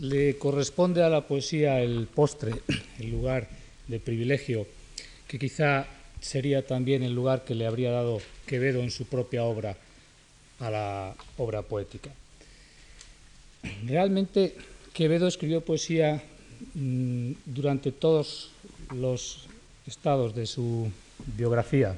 [0.00, 2.54] le corresponde a la poesía el postre,
[2.98, 3.48] el lugar
[3.86, 4.66] de privilegio,
[5.28, 5.86] que quizá
[6.20, 9.76] sería también el lugar que le habría dado Quevedo en su propia obra
[10.58, 12.10] a la obra poética.
[13.86, 14.56] Realmente
[14.92, 16.22] Quevedo escribió poesía
[16.74, 18.50] mm, durante todos
[18.94, 19.46] los
[19.86, 20.90] estados de su
[21.36, 21.94] biografía.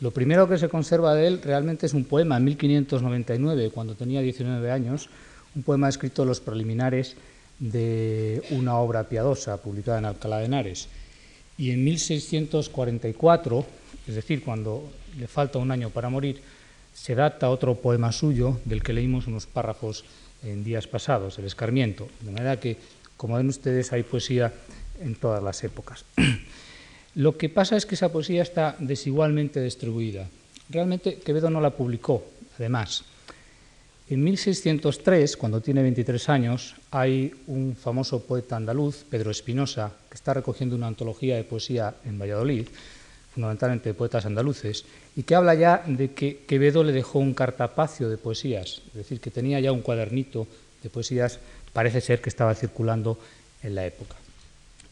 [0.00, 4.20] Lo primero que se conserva de él realmente es un poema en 1599, cuando tenía
[4.20, 5.08] 19 años,
[5.54, 7.16] un poema escrito los preliminares
[7.58, 10.88] de una obra piadosa publicada en Alcalá de Henares.
[11.56, 13.64] Y en 1644,
[14.08, 16.40] es decir, cuando le falta un año para morir,
[16.92, 20.04] se data otro poema suyo del que leímos unos párrafos
[20.42, 22.08] en días pasados, El Escarmiento.
[22.20, 22.76] De manera que,
[23.16, 24.52] como ven ustedes, hay poesía
[25.00, 26.04] en todas las épocas.
[27.14, 30.28] Lo que pasa es que esa poesía está desigualmente distribuida.
[30.68, 32.24] Realmente Quevedo no la publicó,
[32.58, 33.04] además.
[34.10, 40.34] En 1603, cuando tiene 23 años, hay un famoso poeta andaluz, Pedro Espinosa, que está
[40.34, 42.68] recogiendo una antología de poesía en Valladolid,
[43.32, 44.84] fundamentalmente de poetas andaluces,
[45.16, 49.20] y que habla ya de que Quevedo le dejó un cartapacio de poesías, es decir,
[49.20, 50.46] que tenía ya un cuadernito
[50.82, 51.38] de poesías,
[51.72, 53.18] parece ser que estaba circulando
[53.62, 54.16] en la época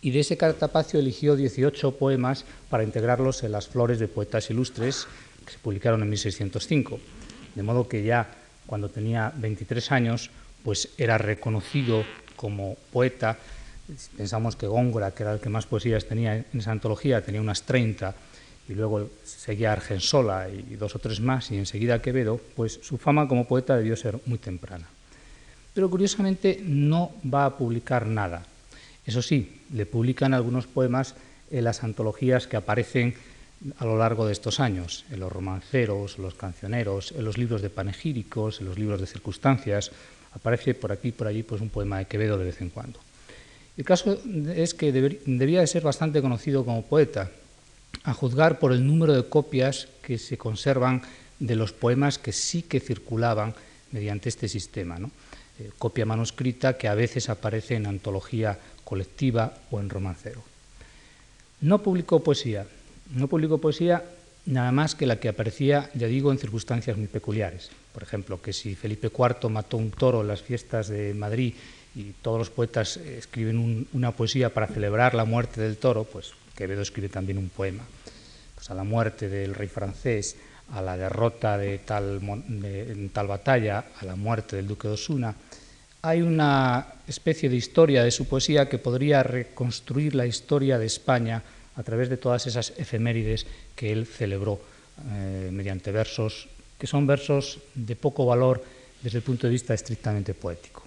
[0.02, 5.06] y de ese cartapacio eligió 18 poemas para integrarlos en las flores de poetas ilustres
[5.46, 6.98] que se publicaron en 1605.
[7.54, 10.30] De modo que ya cuando tenía 23 años,
[10.64, 12.04] pues era reconocido
[12.36, 13.38] como poeta.
[14.16, 17.62] Pensamos que Góngora, que era el que más poesías tenía en esa antología, tenía unas
[17.62, 18.14] 30,
[18.68, 23.28] y luego seguía Argensola y dos o tres más, y enseguida Quevedo, pues su fama
[23.28, 24.86] como poeta debió ser muy temprana.
[25.74, 28.46] Pero curiosamente no va a publicar nada
[29.04, 31.14] eso sí, le publican algunos poemas
[31.50, 33.14] en las antologías que aparecen
[33.78, 37.70] a lo largo de estos años, en los romanceros, los cancioneros, en los libros de
[37.70, 39.90] panegíricos, en los libros de circunstancias.
[40.34, 42.98] Aparece por aquí y por allí pues, un poema de Quevedo de vez en cuando.
[43.76, 44.18] El caso
[44.54, 47.30] es que debía de ser bastante conocido como poeta,
[48.04, 51.02] a juzgar por el número de copias que se conservan
[51.38, 53.54] de los poemas que sí que circulaban
[53.92, 54.98] mediante este sistema.
[55.58, 60.42] Eh, copia manuscrita que a veces aparece en antología colectiva o en romancero.
[61.60, 62.66] No publicó poesía,
[63.10, 64.04] no publicó poesía
[64.46, 67.70] nada más que la que aparecía, ya digo, en circunstancias muy peculiares.
[67.92, 71.54] Por ejemplo, que si Felipe IV mató un toro en las fiestas de Madrid
[71.94, 76.82] y todos los poetas escriben una poesía para celebrar la muerte del toro, pues Quevedo
[76.82, 77.84] escribe también un poema.
[78.54, 80.36] Pues a la muerte del rey francés,
[80.72, 85.34] a la derrota de tal, de, tal batalla, a la muerte del duque de Osuna,
[86.00, 91.42] hay una especie de historia de su poesía que podría reconstruir la historia de España
[91.76, 94.60] a través de todas esas efemérides que él celebró
[95.10, 98.62] eh, mediante versos, que son versos de poco valor
[99.02, 100.82] desde el punto de vista estrictamente poético.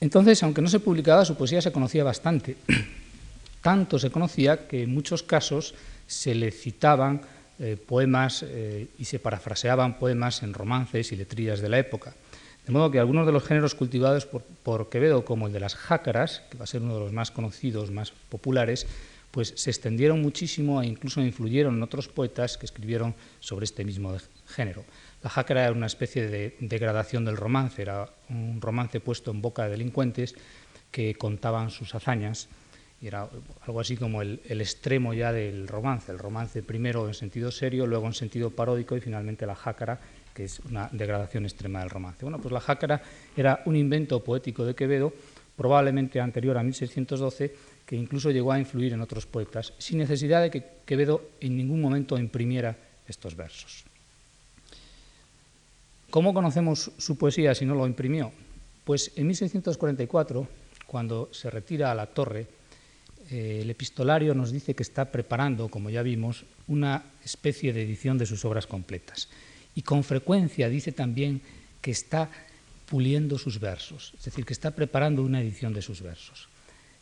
[0.00, 2.56] Entonces, aunque no se publicaba, su poesía se conocía bastante.
[3.62, 5.74] Tanto se conocía que en muchos casos
[6.06, 7.22] se le citaban
[7.58, 12.14] eh, poemas eh, y se parafraseaban poemas en romances y letrillas de la época.
[12.66, 16.42] De modo que algunos de los géneros cultivados por, Quevedo, como el de las jácaras,
[16.50, 18.86] que va a ser uno de los más conocidos, más populares,
[19.32, 24.14] pues se extendieron muchísimo e incluso influyeron en otros poetas que escribieron sobre este mismo
[24.46, 24.84] género.
[25.22, 29.64] La jácara era una especie de degradación del romance, era un romance puesto en boca
[29.64, 30.34] de delincuentes
[30.90, 32.48] que contaban sus hazañas
[33.00, 33.28] y era
[33.66, 37.86] algo así como el, el, extremo ya del romance, el romance primero en sentido serio,
[37.86, 40.00] luego en sentido paródico y finalmente la jácara
[40.34, 42.24] que es una degradación extrema del romance.
[42.24, 43.02] Bueno, pues la jácara
[43.36, 45.12] era un invento poético de Quevedo,
[45.56, 47.54] probablemente anterior a 1612,
[47.86, 51.80] que incluso llegó a influir en otros poetas, sin necesidad de que Quevedo en ningún
[51.80, 52.76] momento imprimiera
[53.06, 53.84] estos versos.
[56.10, 58.32] ¿Cómo conocemos su poesía si no lo imprimió?
[58.84, 60.46] Pues en 1644,
[60.86, 62.46] cuando se retira a la torre,
[63.30, 68.18] eh, el epistolario nos dice que está preparando, como ya vimos, una especie de edición
[68.18, 69.28] de sus obras completas
[69.74, 71.40] y con frecuencia dice también
[71.80, 72.30] que está
[72.86, 76.48] puliendo sus versos, es decir, que está preparando una edición de sus versos.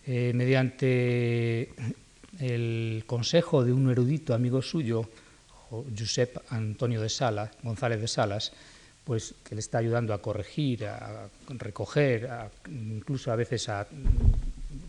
[0.06, 1.70] Eh, mediante
[2.38, 5.08] el consejo de un erudito amigo suyo,
[5.96, 8.52] Josep Antonio de Sala, González de Salas,
[9.04, 12.28] pues que le está ayudando a corregir, a recoger,
[12.68, 13.86] incluso a veces a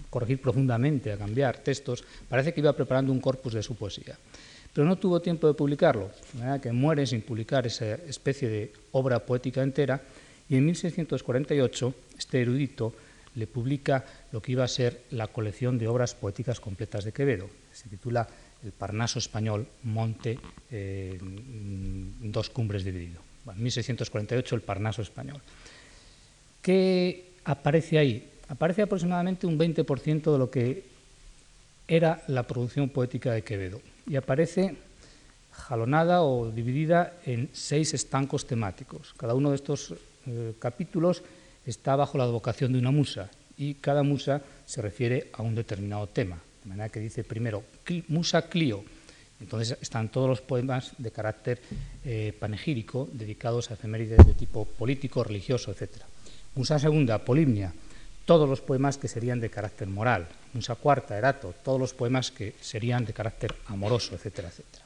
[0.10, 4.18] corregir profundamente, a cambiar textos, parece que iba preparando un corpus de su poesía
[4.74, 6.10] pero no tuvo tiempo de publicarlo,
[6.62, 10.02] que muere sin publicar esa especie de obra poética entera,
[10.48, 12.94] y en 1648 este erudito
[13.36, 17.50] le publica lo que iba a ser la colección de obras poéticas completas de Quevedo.
[17.72, 18.28] Se titula
[18.64, 20.40] El Parnaso Español, Monte,
[20.70, 23.22] eh, dos cumbres dividido.
[23.48, 25.42] en 1648 el Parnaso Español.
[26.62, 28.30] ¿Qué aparece ahí?
[28.50, 30.84] Aparece aproximadamente un 20% de lo que
[31.88, 34.76] era la producción poética de Quevedo y aparece
[35.52, 39.14] jalonada o dividida en seis estancos temáticos.
[39.18, 39.94] Cada uno de estos
[40.28, 41.24] eh, capítulos
[41.66, 46.08] está bajo la advocación de una musa y cada musa se refiere a un determinado
[46.08, 46.42] tema.
[46.64, 47.64] De manera que dice primero
[48.08, 48.84] Musa Clio.
[49.40, 51.60] Entonces están todos los poemas de carácter
[52.06, 56.06] eh, panegírico dedicados a efemérides de tipo político, religioso, etc.
[56.54, 57.74] Musa segunda, Polimnia,
[58.32, 60.26] todos los poemas que serían de carácter moral.
[60.54, 64.86] Musa cuarta, Erato, todos los poemas que serían de carácter amoroso, etcétera, etcétera.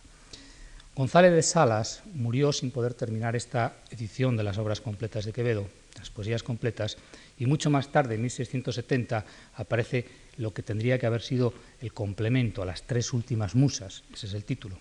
[0.95, 5.67] González de Salas murió sin poder terminar esta edición de las obras completas de Quevedo,
[5.95, 6.97] las poesías completas,
[7.37, 12.63] y mucho más tarde, en 1670, aparece lo que tendría que haber sido el complemento
[12.63, 14.79] a las tres últimas musas, ese es el título,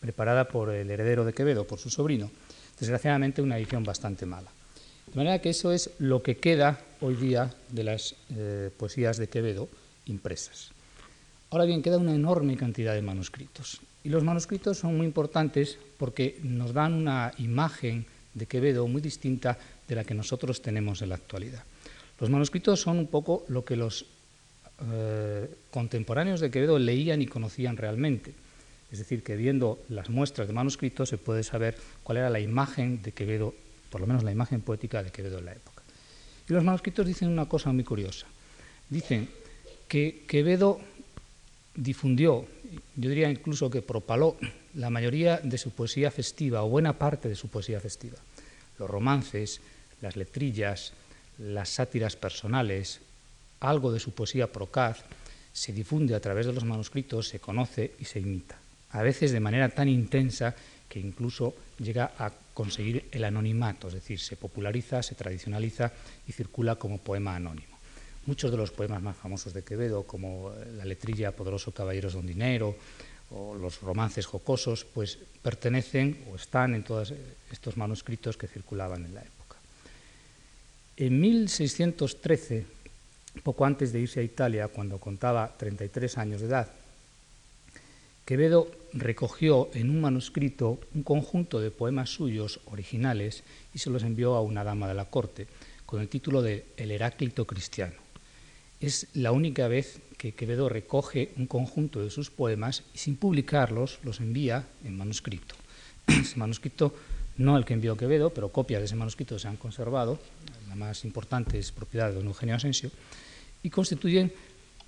[0.00, 2.28] preparada por el heredero de Quevedo, por su sobrino.
[2.76, 4.50] Desgraciadamente una edición bastante mala.
[5.14, 9.28] De manera que eso es lo que queda hoy día de las eh, poesías de
[9.28, 9.68] Quevedo
[10.06, 10.72] impresas.
[11.50, 13.80] Ahora bien, queda una enorme cantidad de manuscritos.
[14.02, 19.56] Y los manuscritos son muy importantes porque nos dan una imagen de Quevedo muy distinta
[19.86, 21.62] de la que nosotros tenemos en la actualidad.
[22.18, 24.06] Los manuscritos son un poco lo que los
[24.90, 28.34] eh, contemporáneos de Quevedo leían y conocían realmente.
[28.90, 33.00] Es decir, que viendo las muestras de manuscritos se puede saber cuál era la imagen
[33.00, 33.54] de Quevedo,
[33.94, 35.84] por lo menos la imagen poética de Quevedo en la época.
[36.48, 38.26] Y los manuscritos dicen una cosa muy curiosa.
[38.90, 39.30] Dicen
[39.86, 40.80] que Quevedo
[41.76, 42.44] difundió,
[42.96, 44.36] yo diría incluso que propaló
[44.74, 48.18] la mayoría de su poesía festiva o buena parte de su poesía festiva.
[48.80, 49.60] Los romances,
[50.00, 50.92] las letrillas,
[51.38, 52.98] las sátiras personales,
[53.60, 55.04] algo de su poesía procaz,
[55.52, 58.58] se difunde a través de los manuscritos, se conoce y se imita,
[58.90, 60.56] a veces de manera tan intensa
[60.94, 65.90] que incluso llega a conseguir el anonimato, es decir, se populariza, se tradicionaliza
[66.28, 67.74] y circula como poema anónimo.
[68.26, 72.76] Muchos de los poemas más famosos de Quevedo, como la letrilla Poderoso Caballeros Don Dinero
[73.30, 77.12] o los romances jocosos, pues pertenecen o están en todos
[77.50, 79.56] estos manuscritos que circulaban en la época.
[80.96, 82.66] En 1613,
[83.42, 86.70] poco antes de irse a Italia, cuando contaba 33 años de edad,
[88.24, 93.44] Quevedo recogió en un manuscrito un conjunto de poemas suyos originales
[93.74, 95.46] y se los envió a una dama de la corte
[95.84, 97.96] con el título de El Heráclito Cristiano.
[98.80, 103.98] Es la única vez que Quevedo recoge un conjunto de sus poemas y sin publicarlos
[104.02, 105.54] los envía en manuscrito.
[106.06, 106.94] Ese manuscrito,
[107.36, 110.18] no el que envió Quevedo, pero copias de ese manuscrito se han conservado,
[110.68, 112.90] la más importante es propiedad de don Eugenio Asensio,
[113.62, 114.32] y constituyen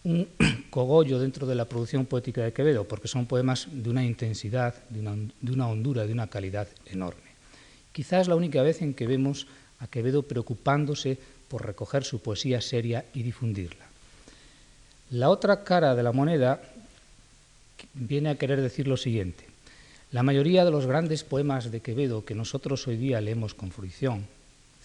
[0.05, 0.29] un
[0.71, 5.01] cogollo dentro de la producción poética de Quevedo, porque son poemas de una intensidad, de
[5.01, 7.27] una, de una hondura, de una calidad enorme.
[7.93, 9.47] Quizás la única vez en que vemos
[9.79, 13.87] a Quevedo preocupándose por recoger su poesía seria y difundirla.
[15.11, 16.61] La otra cara de la moneda
[17.95, 19.45] viene a querer decir lo siguiente.
[20.13, 24.27] La mayoría de los grandes poemas de Quevedo que nosotros hoy día leemos con fruición,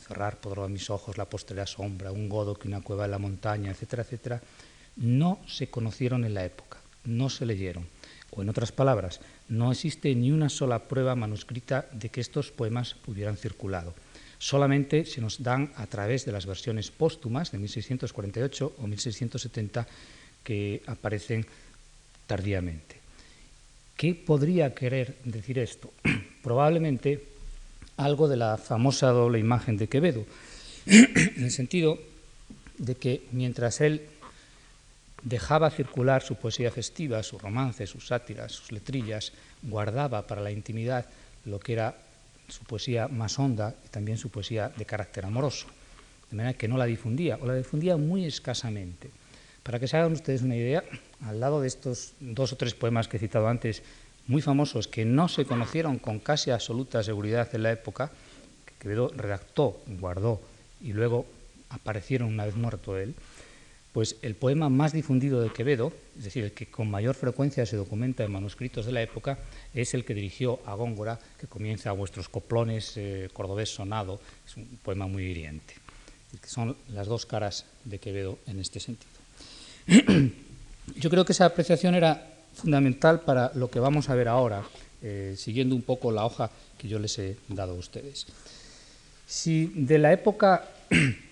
[0.08, 3.72] cerrar podrá mis ojos la posterior sombra, un godo que una cueva en la montaña,
[3.72, 4.42] etcétera, etcétera,
[4.96, 7.88] no se conocieron en la época, no se leyeron.
[8.32, 12.96] O en otras palabras, no existe ni una sola prueba manuscrita de que estos poemas
[13.08, 13.94] hubieran circulado
[14.42, 19.86] solamente se nos dan a través de las versiones póstumas de 1648 o 1670
[20.44, 21.46] que aparecen
[22.26, 22.98] tardíamente.
[23.96, 25.94] ¿Qué podría querer decir esto?
[26.42, 27.24] Probablemente
[27.98, 30.26] algo de la famosa doble imagen de Quevedo,
[30.88, 32.02] en el sentido
[32.80, 34.02] de que mientras él
[35.24, 41.06] dejaba circular su poesía festiva, sus romances, sus sátiras, sus letrillas, guardaba para la intimidad
[41.46, 41.96] lo que era
[42.48, 45.68] su poesía más honda y también su poesía de carácter amoroso,
[46.30, 49.10] de manera que no la difundía, o la difundía muy escasamente.
[49.64, 50.84] Para que se hagan ustedes una idea,
[51.26, 53.84] al lado de estos dos o tres poemas que he citado antes,
[54.28, 58.12] muy famosos, que no se conocieron con casi absoluta seguridad en la época,
[58.66, 60.42] que Quevedo redactó, guardó
[60.82, 61.26] y luego
[61.70, 63.16] aparecieron una vez muerto él,
[63.94, 67.76] pues el poema más difundido de Quevedo, es decir, el que con mayor frecuencia se
[67.76, 69.38] documenta en manuscritos de la época,
[69.74, 74.56] es el que dirigió a Góngora, que comienza a vuestros coplones, eh, cordobés sonado, es
[74.56, 75.74] un poema muy hiriente,
[76.46, 79.12] son las dos caras de Quevedo en este sentido.
[80.96, 84.64] Yo creo que esa apreciación era fundamental para lo que vamos a ver ahora,
[85.02, 88.28] eh, siguiendo un poco la hoja que yo les he dado a ustedes.
[89.26, 90.68] Si de la época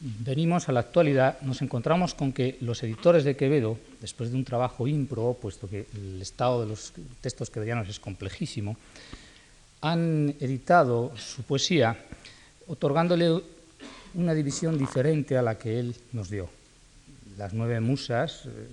[0.00, 4.44] venimos a la actualidad, nos encontramos con que los editores de Quevedo, después de un
[4.44, 8.76] trabajo ímprobo, puesto que el estado de los textos quevedianos es complejísimo,
[9.80, 11.96] han editado su poesía
[12.66, 13.40] otorgándole
[14.14, 16.48] una división diferente a la que él nos dio.
[17.36, 18.68] Las nueve musas, eh,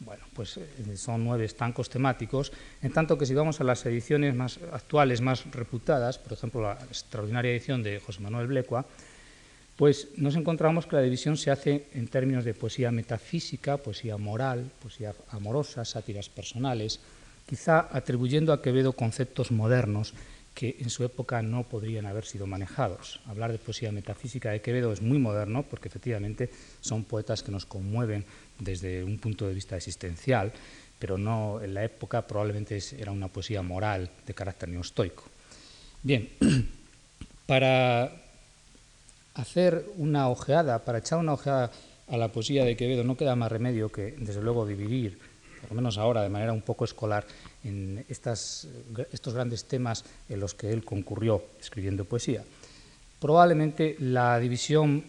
[0.00, 2.52] bueno, pues eh, son nueve estancos temáticos,
[2.82, 6.74] en tanto que si vamos a las ediciones más actuales, más reputadas, por ejemplo la
[6.84, 8.84] extraordinaria edición de José Manuel Blecua,
[9.76, 14.70] pues nos encontramos que la división se hace en términos de poesía metafísica, poesía moral,
[14.80, 17.00] poesía amorosa, sátiras personales,
[17.46, 20.14] quizá atribuyendo a Quevedo conceptos modernos
[20.54, 23.20] que en su época no podrían haber sido manejados.
[23.26, 26.48] Hablar de poesía metafísica de Quevedo es muy moderno porque efectivamente
[26.80, 28.24] son poetas que nos conmueven
[28.60, 30.52] desde un punto de vista existencial,
[31.00, 35.24] pero no en la época probablemente era una poesía moral de carácter neostoico.
[36.04, 36.30] Bien,
[37.46, 38.23] para
[39.34, 41.70] hacer una ojeada, para echar una ojeada
[42.08, 45.18] a la poesía de Quevedo, no queda más remedio que, desde luego, dividir,
[45.60, 47.26] por lo menos ahora de manera un poco escolar,
[47.64, 48.68] en estos
[49.34, 52.44] grandes temas en los que él concurrió escribiendo poesía.
[53.18, 55.04] Probablemente la división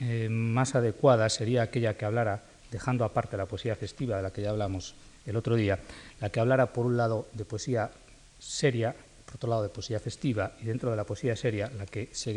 [0.00, 4.42] eh, más adecuada sería aquella que hablara, dejando aparte la poesía festiva de la que
[4.42, 4.94] ya hablamos
[5.26, 5.78] el otro día,
[6.20, 7.90] la que hablara por un lado de poesía
[8.38, 8.94] seria
[9.30, 12.34] por otro lado, de poesía festiva, y dentro de la poesía seria, la que se,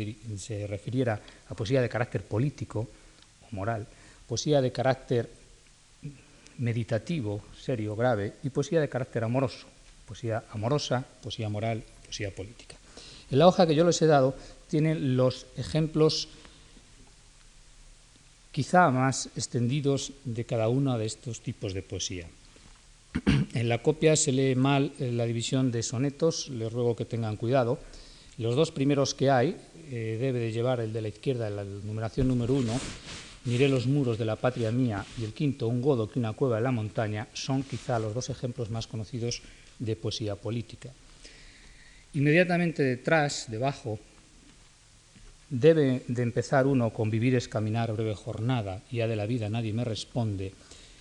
[0.68, 2.86] refiriera a poesía de carácter político
[3.42, 3.84] o moral,
[4.28, 5.28] poesía de carácter
[6.58, 9.66] meditativo, serio, grave, y poesía de carácter amoroso,
[10.06, 12.76] poesía amorosa, poesía moral, poesía política.
[13.28, 14.36] En la hoja que yo les he dado
[14.68, 16.28] tienen los ejemplos
[18.52, 22.28] quizá más extendidos de cada uno de estos tipos de poesía.
[23.54, 27.36] En la copia se lee mal eh, la división de sonetos, les ruego que tengan
[27.36, 27.78] cuidado.
[28.38, 29.56] Los dos primeros que hay,
[29.90, 32.72] eh, debe de llevar el de la izquierda, la numeración número uno,
[33.44, 36.56] Miré los muros de la patria mía y el quinto, Un godo que una cueva
[36.56, 39.42] en la montaña, son quizá los dos ejemplos más conocidos
[39.78, 40.88] de poesía política.
[42.14, 43.98] Inmediatamente detrás, debajo,
[45.50, 49.74] debe de empezar uno con Vivir es caminar, breve jornada, ya de la vida nadie
[49.74, 50.54] me responde,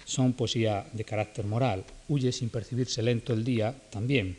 [0.05, 1.83] son poesía de carácter moral.
[2.07, 4.37] Huye sin percibirse lento el día, también.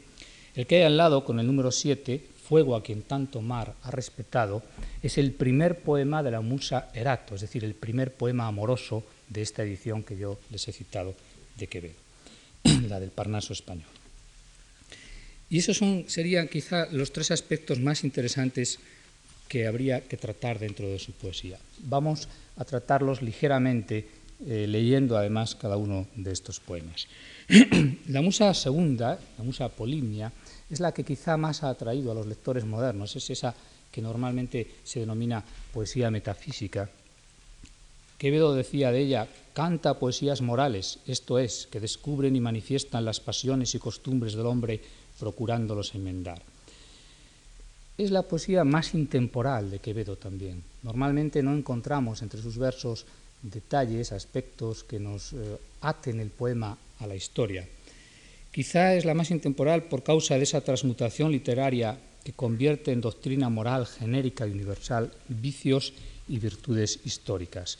[0.54, 3.90] El que hay al lado, con el número 7, Fuego a quien tanto mar ha
[3.90, 4.62] respetado,
[5.02, 9.40] es el primer poema de la musa Erato, es decir, el primer poema amoroso de
[9.40, 11.14] esta edición que yo les he citado
[11.56, 11.94] de Quevedo,
[12.88, 13.88] la del Parnaso español.
[15.48, 18.78] Y esos son, serían quizá los tres aspectos más interesantes
[19.48, 21.58] que habría que tratar dentro de su poesía.
[21.78, 24.06] Vamos a tratarlos ligeramente
[24.46, 27.06] eh, leyendo además cada uno de estos poemas.
[28.08, 30.32] la musa segunda, la musa Polimnia,
[30.70, 33.54] es la que quizá más ha atraído a los lectores modernos, es esa
[33.90, 36.90] que normalmente se denomina poesía metafísica.
[38.18, 43.74] Quevedo decía de ella, canta poesías morales, esto es, que descubren y manifiestan las pasiones
[43.74, 44.80] y costumbres del hombre
[45.18, 46.42] procurándolos enmendar.
[47.96, 50.64] Es la poesía más intemporal de Quevedo también.
[50.82, 53.06] Normalmente no encontramos entre sus versos
[53.44, 55.36] detalles, aspectos que nos eh,
[55.80, 57.68] aten el poema a la historia.
[58.50, 63.50] Quizá es la más intemporal por causa de esa transmutación literaria que convierte en doctrina
[63.50, 65.92] moral genérica y universal vicios
[66.28, 67.76] y virtudes históricas.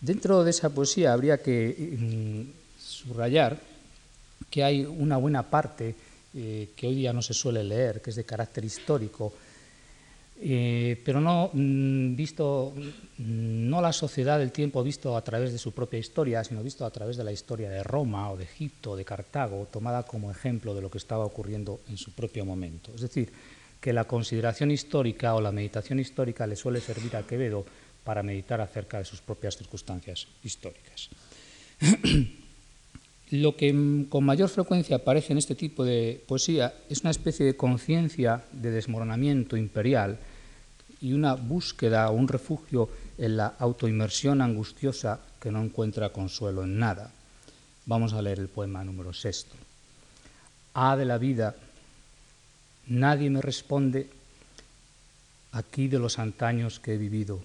[0.00, 3.60] Dentro de esa poesía habría que mm, subrayar
[4.50, 5.94] que hay una buena parte
[6.34, 9.32] eh, que hoy día no se suele leer, que es de carácter histórico,
[10.38, 15.58] eh, pero no mm, visto, mm, no la sociedad del tiempo visto a través de
[15.58, 18.96] su propia historia, sino visto a través de la historia de Roma o de Egipto
[18.96, 22.92] de Cartago, tomada como ejemplo de lo que estaba ocurriendo en su propio momento.
[22.94, 23.32] Es decir,
[23.80, 27.64] que la consideración histórica o la meditación histórica le suele servir a Quevedo
[28.04, 31.10] para meditar acerca de sus propias circunstancias históricas.
[33.30, 37.56] Lo que con mayor frecuencia aparece en este tipo de poesía es una especie de
[37.56, 40.18] conciencia de desmoronamiento imperial
[41.00, 46.78] y una búsqueda o un refugio en la autoinmersión angustiosa que no encuentra consuelo en
[46.78, 47.10] nada.
[47.84, 49.56] Vamos a leer el poema número sexto.
[50.74, 51.56] Ah de la vida,
[52.86, 54.08] nadie me responde
[55.50, 57.40] aquí de los antaños que he vivido.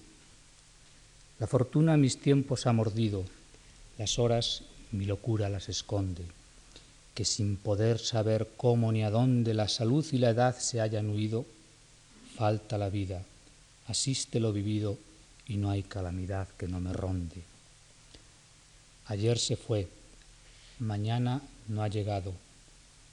[1.40, 3.24] La fortuna mis tiempos ha mordido,
[3.98, 6.24] las horas mi locura las esconde,
[7.14, 11.10] que sin poder saber cómo ni a dónde la salud y la edad se hayan
[11.10, 11.46] huido,
[12.36, 13.24] falta la vida,
[13.88, 14.98] asiste lo vivido
[15.48, 17.42] y no hay calamidad que no me ronde.
[19.06, 19.88] Ayer se fue,
[20.78, 22.32] mañana no ha llegado,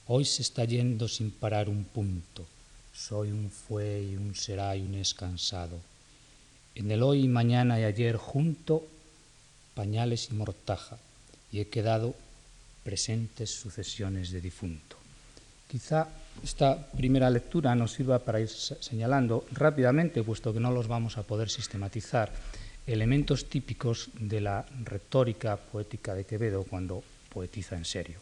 [0.06, 2.46] hoy se está yendo sin parar un punto.
[2.94, 5.78] Soy un fue y un será y un es cansado.
[6.74, 8.86] En el hoy, mañana y ayer junto,
[9.74, 10.98] pañales y mortaja
[11.52, 12.14] y he quedado
[12.84, 14.96] presentes sucesiones de difunto.
[15.68, 16.08] Quizá
[16.42, 21.22] esta primera lectura nos sirva para ir señalando rápidamente, puesto que no los vamos a
[21.22, 22.32] poder sistematizar,
[22.86, 28.18] elementos típicos de la retórica poética de Quevedo cuando poetiza en serio.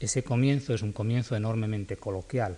[0.00, 2.56] Ese comienzo es un comienzo enormemente coloquial,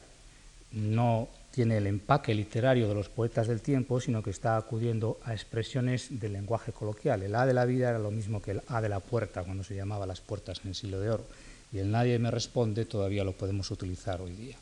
[0.73, 5.35] no tiene el empaque literario de los poetas del tiempo, sino que está acudiendo a
[5.35, 7.23] expresiones del lenguaje coloquial.
[7.23, 9.63] El A de la vida era lo mismo que el A de la puerta, cuando
[9.63, 11.27] se llamaba las puertas en el siglo de oro.
[11.71, 14.57] Y el nadie me responde todavía lo podemos utilizar hoy día.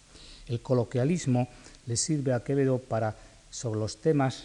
[0.49, 1.49] El coloquialismo
[1.87, 3.15] le sirve a Quevedo para,
[3.51, 4.45] sobre los temas,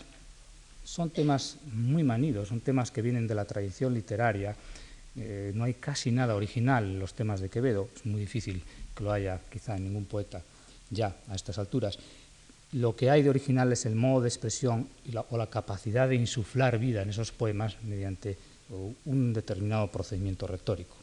[0.83, 4.55] son temas muy manidos, son temas que vienen de la tradición literaria.
[5.15, 8.61] Eh, no hay casi nada original en los temas de Quevedo, es muy difícil
[8.95, 10.43] que lo haya quizá en ningún poeta
[10.91, 11.97] ya a estas alturas
[12.75, 14.89] lo que hay de original es el modo de expresión
[15.29, 18.37] o la capacidad de insuflar vida en esos poemas mediante
[19.05, 20.95] un determinado procedimiento retórico.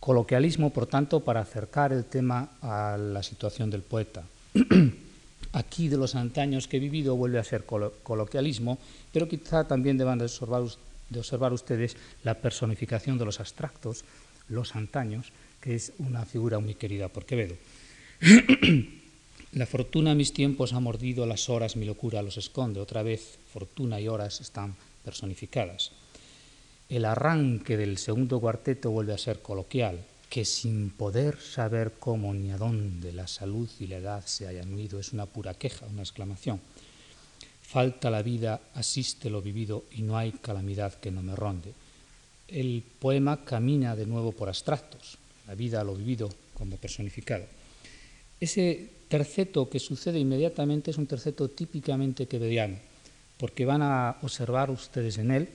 [0.00, 4.22] Coloquialismo, por tanto, para acercar el tema a la situación del poeta.
[5.52, 8.78] Aquí de los antaños que he vivido vuelve a ser coloquialismo,
[9.12, 10.64] pero quizá también deban de observar,
[11.10, 14.04] de observar ustedes la personificación de los abstractos,
[14.48, 15.30] los antaños,
[15.60, 17.56] que es una figura muy querida por Quevedo.
[19.54, 22.80] La fortuna mis tiempos ha mordido, las horas mi locura los esconde.
[22.80, 25.92] Otra vez, fortuna y horas están personificadas.
[26.88, 32.50] El arranque del segundo cuarteto vuelve a ser coloquial, que sin poder saber cómo ni
[32.50, 36.02] a dónde la salud y la edad se hayan unido es una pura queja, una
[36.02, 36.60] exclamación.
[37.62, 41.72] Falta la vida, asiste lo vivido y no hay calamidad que no me ronde.
[42.48, 47.44] El poema camina de nuevo por abstractos, la vida, lo vivido como personificado.
[48.40, 52.78] Ese terceto que sucede inmediatamente es un terceto típicamente quevediano,
[53.38, 55.48] porque van a observar ustedes en él,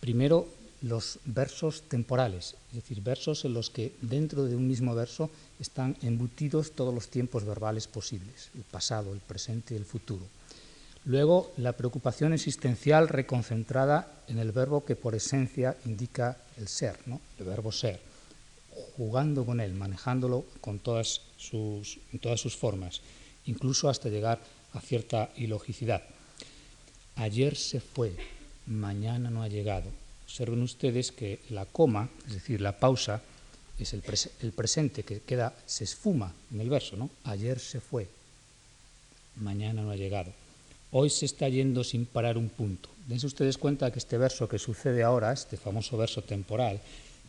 [0.00, 0.48] primero,
[0.82, 5.30] los versos temporales, es decir, versos en los que dentro de un mismo verso
[5.60, 10.26] están embutidos todos los tiempos verbales posibles, el pasado, el presente y el futuro.
[11.04, 17.20] Luego, la preocupación existencial reconcentrada en el verbo que por esencia indica el ser, ¿no?
[17.38, 18.00] el verbo ser
[18.96, 23.00] jugando con él, manejándolo con todas sus, en todas sus formas,
[23.46, 24.40] incluso hasta llegar
[24.72, 26.02] a cierta ilogicidad.
[27.16, 28.14] Ayer se fue,
[28.66, 29.90] mañana no ha llegado.
[30.24, 33.22] Observen ustedes que la coma, es decir, la pausa,
[33.78, 34.02] es el,
[34.42, 37.10] el presente que queda, se esfuma en el verso, ¿no?
[37.24, 38.06] Ayer se fue,
[39.36, 40.32] mañana no ha llegado.
[40.92, 42.90] Hoy se está yendo sin parar un punto.
[43.06, 46.80] Dense ustedes cuenta que este verso que sucede ahora, este famoso verso temporal,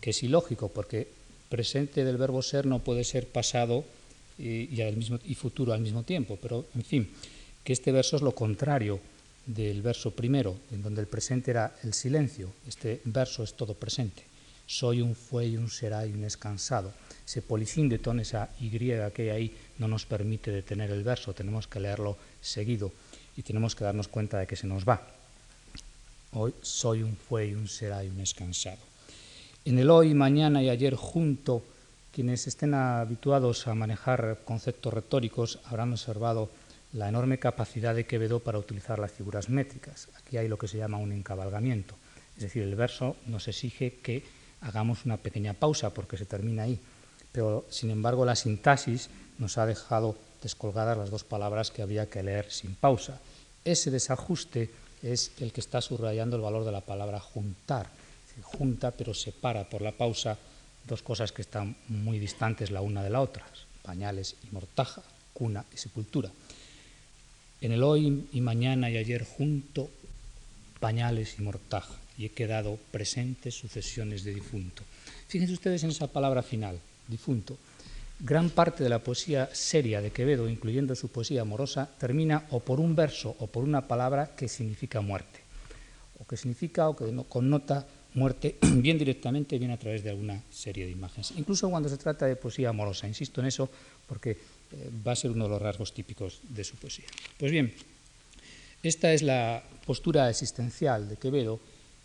[0.02, 1.08] que es ilógico porque
[1.50, 3.86] presente del verbo ser no puede ser pasado
[4.38, 7.10] y, al mismo, y futuro al mismo tiempo, pero en fin,
[7.64, 9.00] que este verso es lo contrario
[9.46, 14.24] del verso primero, en donde el presente era el silencio, este verso es todo presente.
[14.66, 16.94] Soy un fue y un será y un descansado.
[17.26, 21.80] Ese polisíndeton, esa Y que hay ahí, no nos permite detener el verso, tenemos que
[21.80, 22.92] leerlo seguido
[23.36, 25.08] y tenemos que darnos cuenta de que se nos va.
[26.34, 28.80] Hoy soy un fue y un será y un descansado.
[29.66, 31.64] En el hoy, mañana y ayer junto,
[32.12, 36.50] quienes estén habituados a manejar conceptos retóricos habrán observado
[36.94, 40.10] la enorme capacidad de Quevedo para utilizar las figuras métricas.
[40.20, 41.96] Aquí hay lo que se llama un encabalgamiento,
[42.36, 44.24] es decir, el verso nos exige que
[44.62, 46.80] hagamos una pequeña pausa porque se termina ahí,
[47.32, 52.24] pero sin embargo la sintaxis nos ha dejado descolgadas las dos palabras que había que
[52.24, 53.20] leer sin pausa.
[53.64, 54.70] Ese desajuste
[55.02, 57.88] es el que está subrayando el valor de la palabra juntar,
[58.44, 60.38] junta pero separa por la pausa
[60.88, 63.46] dos cosas que están muy distantes la una de la otra,
[63.84, 65.02] pañales y mortaja,
[65.34, 66.30] cuna y sepultura.
[67.62, 69.90] En el hoy y mañana y ayer junto,
[70.80, 74.84] pañales y mortaja, y he quedado presentes sucesiones de difunto.
[75.28, 77.58] Fíjense ustedes en esa palabra final, difunto.
[78.20, 82.80] Gran parte de la poesía seria de Quevedo, incluyendo su poesía amorosa, termina o por
[82.80, 85.40] un verso o por una palabra que significa muerte,
[86.20, 90.86] o que significa o que connota muerte, bien directamente, bien a través de alguna serie
[90.86, 91.34] de imágenes.
[91.38, 93.70] Incluso cuando se trata de poesía amorosa, insisto en eso
[94.08, 94.38] porque eh,
[95.06, 97.06] va a ser uno de los rasgos típicos de su poesía.
[97.38, 97.74] Pues bien,
[98.84, 101.60] esta es la postura existencial de Quevedo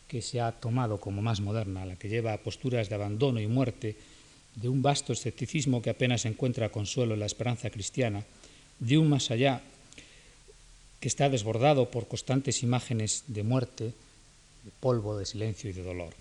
[0.06, 3.46] que se ha tomado como más moderna, la que lleva a posturas de abandono y
[3.46, 3.96] muerte,
[4.54, 8.24] de un vasto escepticismo que apenas encuentra consuelo en la esperanza cristiana,
[8.78, 9.62] de un más allá
[11.00, 13.92] que está desbordado por constantes imágenes de muerte,
[14.66, 16.12] de polvo, de silencio y de dolor.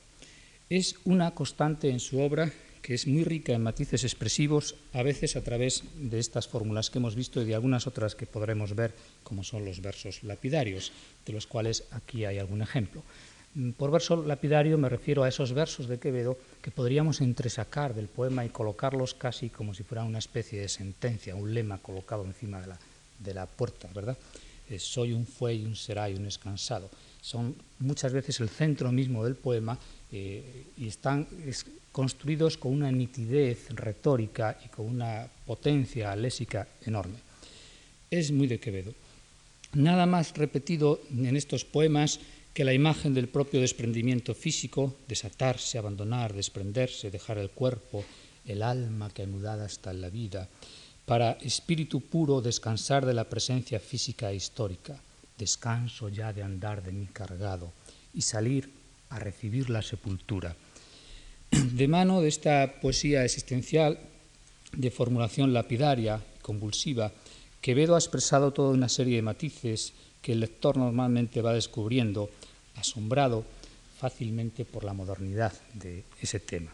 [0.70, 2.54] Es una constante en su obra
[2.84, 7.00] que es muy rica en matices expresivos, a veces a través de estas fórmulas que
[7.00, 10.92] hemos visto y de algunas otras que podremos ver, como son los versos lapidarios,
[11.26, 13.02] de los cuales aquí hay algún ejemplo.
[13.56, 18.08] Mm, por verso lapidario me refiero a esos versos de Quevedo que podríamos entresacar del
[18.08, 22.62] poema y colocarlos casi como si fuera una especie de sentencia, un lema colocado encima
[22.62, 22.80] de la,
[23.18, 24.18] de la puerta, ¿verdad?
[24.78, 26.92] Soy un fue y un será y un escansado.
[27.26, 29.80] Son muchas veces el centro mismo del poema
[30.12, 31.26] eh, y están
[31.92, 37.18] construidos con una nitidez retórica y con una potencia lésica enorme.
[38.12, 38.94] Es muy de Quevedo.
[39.74, 42.20] Nada más repetido en estos poemas
[42.54, 48.06] que la imagen del propio desprendimiento físico, desatarse, abandonar, desprenderse, dejar el cuerpo,
[48.46, 50.48] el alma que anudada está en la vida,
[51.08, 55.02] para espíritu puro descansar de la presencia física e histórica,
[55.38, 57.72] descanso ya de andar de mí cargado
[58.14, 58.70] y salir
[59.10, 60.56] a recibir la sepultura.
[61.52, 64.00] De mano de esta poesía existencial,
[64.72, 67.12] de formulación lapidaria, convulsiva,
[67.62, 72.30] Quevedo ha expresado toda una serie de matices que el lector normalmente va descubriendo
[72.76, 73.46] asombrado
[73.98, 76.72] fácilmente por la modernidad de ese tema.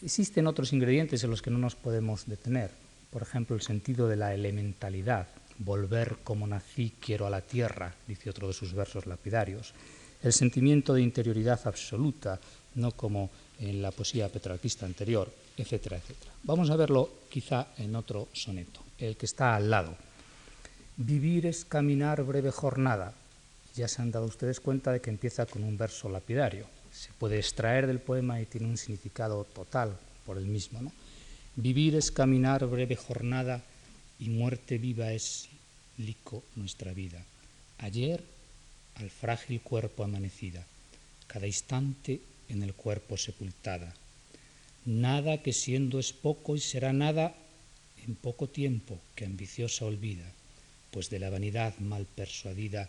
[0.00, 2.70] Existen otros ingredientes en los que no nos podemos detener,
[3.10, 8.30] por ejemplo, el sentido de la elementalidad, volver como nací, quiero a la tierra, dice
[8.30, 9.74] otro de sus versos lapidarios,
[10.22, 12.40] el sentimiento de interioridad absoluta,
[12.74, 16.32] no como en la poesía petrarquista anterior, etcétera, etcétera.
[16.44, 19.96] Vamos a verlo quizá en otro soneto, el que está al lado.
[20.96, 23.14] Vivir es caminar breve jornada,
[23.74, 26.66] ya se han dado ustedes cuenta de que empieza con un verso lapidario.
[26.90, 30.82] Se puede extraer del poema y tiene un significado total por el mismo.
[30.82, 30.90] ¿no?
[31.54, 33.62] Vivir es caminar breve jornada
[34.18, 35.48] y muerte viva es
[35.98, 37.24] lico nuestra vida.
[37.78, 38.22] Ayer
[38.96, 40.64] al frágil cuerpo amanecida,
[41.26, 43.94] cada instante en el cuerpo sepultada.
[44.86, 47.34] Nada que siendo es poco y será nada
[48.06, 50.24] en poco tiempo que ambiciosa olvida,
[50.90, 52.88] pues de la vanidad mal persuadida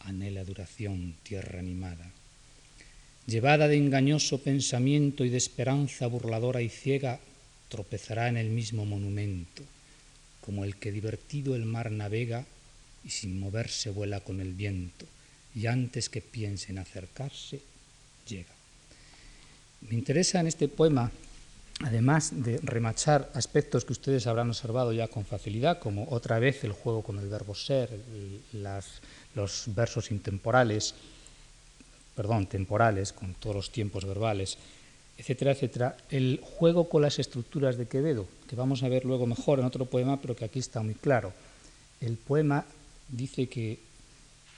[0.00, 2.10] anhela duración tierra animada.
[3.26, 7.20] Llevada de engañoso pensamiento y de esperanza burladora y ciega,
[7.68, 9.62] tropezará en el mismo monumento,
[10.48, 12.46] como el que divertido el mar navega
[13.04, 15.04] y sin moverse vuela con el viento,
[15.54, 17.60] y antes que piense en acercarse,
[18.26, 18.54] llega.
[19.82, 21.12] Me interesa en este poema,
[21.84, 26.72] además de remachar aspectos que ustedes habrán observado ya con facilidad, como otra vez el
[26.72, 27.90] juego con el verbo ser,
[28.54, 28.86] las
[29.34, 30.94] los versos intemporales,
[32.16, 34.56] perdón, temporales, con todos los tiempos verbales,
[35.18, 39.58] etcétera, etcétera, el juego con las estructuras de Quevedo, que vamos a ver luego mejor
[39.58, 41.32] en otro poema, pero que aquí está muy claro.
[42.00, 42.64] El poema
[43.08, 43.80] dice que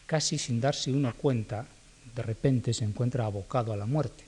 [0.06, 1.66] casi sin darse uno cuenta,
[2.14, 4.24] de repente se encuentra abocado a la muerte.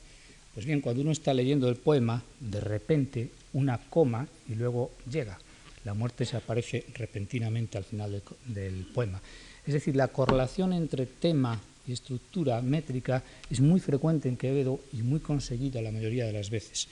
[0.55, 5.39] Pues bien, cuando uno está leyendo el poema, de repente una coma y luego llega.
[5.85, 9.21] La muerte se aparece repentinamente al final del, poema.
[9.67, 15.03] Es decir, la correlación entre tema y estructura métrica es muy frecuente en Quevedo y
[15.03, 16.89] muy conseguida la mayoría de las veces.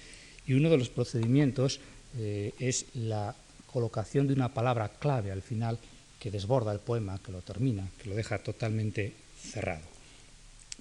[0.46, 1.80] Y uno de los procedimientos
[2.18, 3.34] eh, es la
[3.66, 5.78] colocación de una palabra clave al final
[6.18, 9.84] que desborda el poema, que lo termina, que lo deja totalmente cerrado.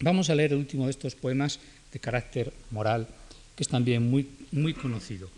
[0.01, 1.59] Vamos a leer el último de estos poemas
[1.91, 3.07] de carácter moral,
[3.55, 5.29] que es también muy, muy conocido.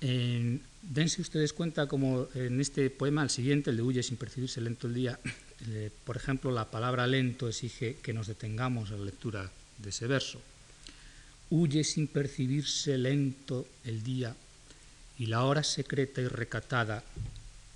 [0.00, 4.86] dense ustedes cuenta como en este poema, el siguiente, el de Huye sin percibirse lento
[4.86, 5.18] el día,
[6.04, 10.40] por ejemplo, la palabra lento exige que nos detengamos en la lectura de ese verso.
[11.50, 14.34] Huye sin percibirse lento el día
[15.18, 17.02] y la hora secreta y recatada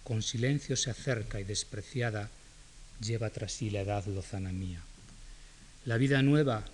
[0.02, 2.30] con silencio se acerca y despreciada
[3.00, 4.80] lleva tras sí la edad lozana mía.
[5.84, 6.64] La vida nueva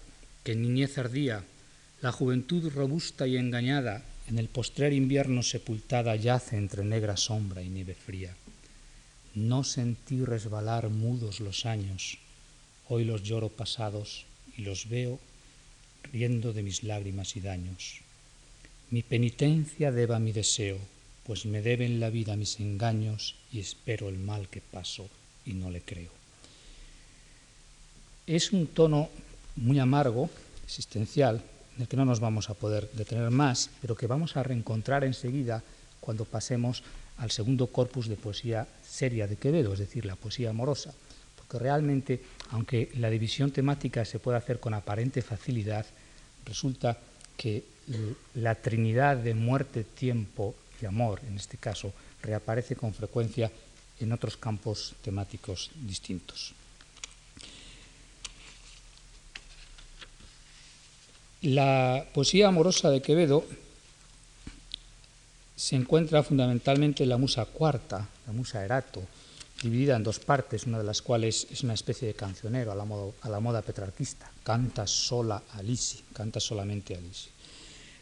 [0.44, 1.44] que en niñez ardía,
[2.02, 7.68] la juventud robusta y engañada, en el postrer invierno sepultada yace entre negra sombra y
[7.68, 8.34] nieve fría.
[9.34, 12.18] No sentí resbalar mudos los años,
[12.88, 15.20] hoy los lloro pasados y los veo
[16.12, 18.00] riendo de mis lágrimas y daños.
[18.90, 20.78] Mi penitencia deba mi deseo,
[21.24, 25.08] pues me deben la vida mis engaños y espero el mal que paso
[25.44, 26.10] y no le creo.
[28.26, 29.08] Es un tono
[29.54, 30.28] muy amargo,
[30.64, 31.42] existencial,
[31.76, 35.04] en el que no nos vamos a poder detener más, pero que vamos a reencontrar
[35.04, 35.62] enseguida
[36.00, 36.82] cuando pasemos
[37.20, 40.94] al segundo corpus de poesía seria de Quevedo, es decir, la poesía amorosa,
[41.36, 45.84] porque realmente, aunque la división temática se puede hacer con aparente facilidad,
[46.46, 46.98] resulta
[47.36, 47.64] que
[48.34, 53.50] la trinidad de muerte, tiempo y amor, en este caso, reaparece con frecuencia
[54.00, 56.54] en otros campos temáticos distintos.
[61.42, 63.44] La poesía amorosa de Quevedo
[65.60, 69.02] se encuentra fundamentalmente en la musa cuarta, la musa Erato,
[69.62, 73.40] dividida en dos partes, una de las cuales es una especie de cancionero a la
[73.40, 77.28] moda, a petrarquista, canta sola Alisi, canta solamente Alisi.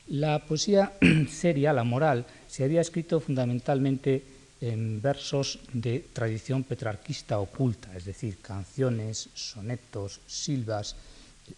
[0.07, 0.93] La poesía
[1.29, 4.23] seria, la moral, se había escrito fundamentalmente
[4.61, 10.95] en versos de tradición petrarquista oculta, es decir, canciones, sonetos, silvas.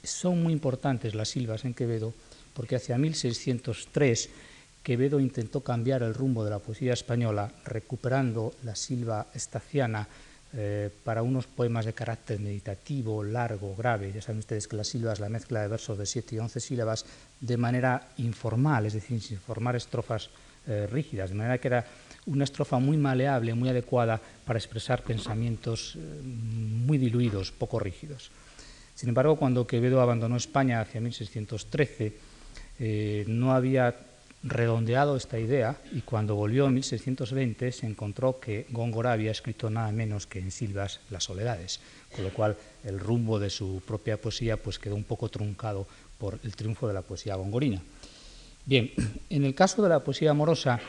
[0.03, 2.15] Son muy importantes las silvas en Quevedo
[2.55, 4.31] porque hacia 1603
[4.83, 10.09] Quevedo intentó cambiar el rumbo de la poesía española recuperando la silva estaciana
[10.53, 14.11] eh, para unos poemas de carácter meditativo, largo, grave.
[14.13, 16.61] Ya saben ustedes que la silva es la mezcla de versos de 7 y 11
[16.61, 17.05] sílabas
[17.41, 20.31] de manera informal, es decir, sin formar estrofas
[20.67, 21.87] eh, rígidas, de manera que era
[22.27, 28.31] una estrofa muy maleable, muy adecuada para expresar pensamientos eh, muy diluidos, poco rígidos.
[28.95, 32.13] Sin embargo, cuando Quevedo abandonó España hacia 1613,
[32.79, 33.95] eh, no había
[34.43, 39.93] redondeado esta idea y cuando volvió en 1620 se encontró que Góngora había escrito nada
[39.93, 41.81] menos que en Silvas Las Soledades,
[42.15, 45.87] con lo cual el rumbo de su propia poesía pues quedó un poco truncado
[46.19, 47.83] por el triunfo de la poesía gongorina.
[48.65, 48.93] Bien,
[49.31, 50.81] en el caso de la poesía amorosa,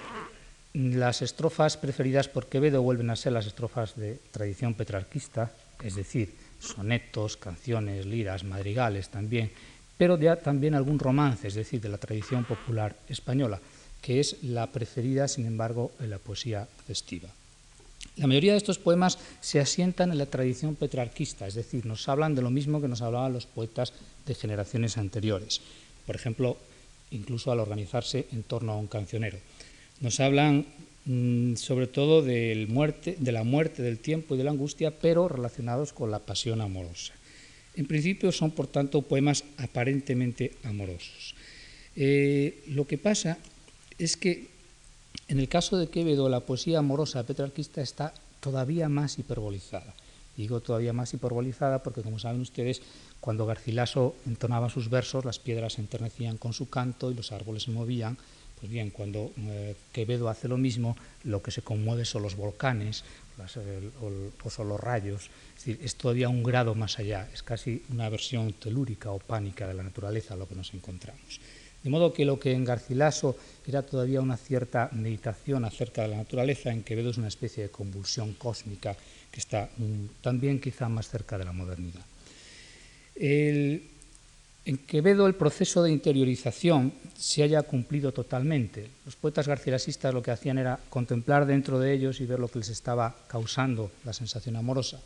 [0.73, 5.51] las estrofas preferidas por Quevedo vuelven a ser las estrofas de tradición petrarquista,
[5.83, 9.51] es decir, sonetos, canciones, liras, madrigales también,
[9.97, 13.59] pero ya también algún romance, es decir, de la tradición popular española,
[14.01, 17.29] que es la preferida, sin embargo, en la poesía festiva.
[18.17, 22.35] La mayoría de estos poemas se asientan en la tradición petrarquista, es decir, nos hablan
[22.35, 23.93] de lo mismo que nos hablaban los poetas
[24.25, 25.61] de generaciones anteriores.
[26.05, 26.57] Por ejemplo,
[27.11, 29.37] incluso al organizarse en torno a un cancionero.
[29.99, 30.65] Nos hablan
[31.05, 36.09] mm, sobre todo de la muerte, del tiempo y de la angustia, pero relacionados con
[36.09, 37.13] la pasión amorosa.
[37.75, 41.35] En principio son, por tanto, poemas aparentemente amorosos.
[41.95, 43.37] Eh, lo que pasa
[43.97, 44.47] es que
[45.27, 49.93] en el caso de Quevedo la poesía amorosa petrarquista está todavía más hiperbolizada.
[50.35, 52.81] Digo todavía más hiperbolizada porque, como saben ustedes,
[53.19, 57.63] cuando Garcilaso entonaba sus versos, las piedras se enternecían con su canto y los árboles
[57.63, 58.17] se movían.
[58.61, 63.03] Pues bien, cuando eh, Quevedo hace lo mismo, lo que se conmueve son los volcanes
[64.43, 65.31] o, son los rayos.
[65.57, 69.67] Es decir, es todavía un grado más allá, es casi una versión telúrica o pánica
[69.67, 71.41] de la naturaleza lo que nos encontramos.
[71.83, 76.17] De modo que lo que en Garcilaso era todavía una cierta meditación acerca de la
[76.17, 78.95] naturaleza, en Quevedo es una especie de convulsión cósmica
[79.31, 82.05] que está mm, también quizá más cerca de la modernidad.
[84.63, 88.89] En Quevedo el proceso de interiorización se haya cumplido totalmente.
[89.05, 92.59] Los poetas garcilasistas lo que hacían era contemplar dentro de ellos y ver lo que
[92.59, 94.99] les estaba causando la sensación amorosa.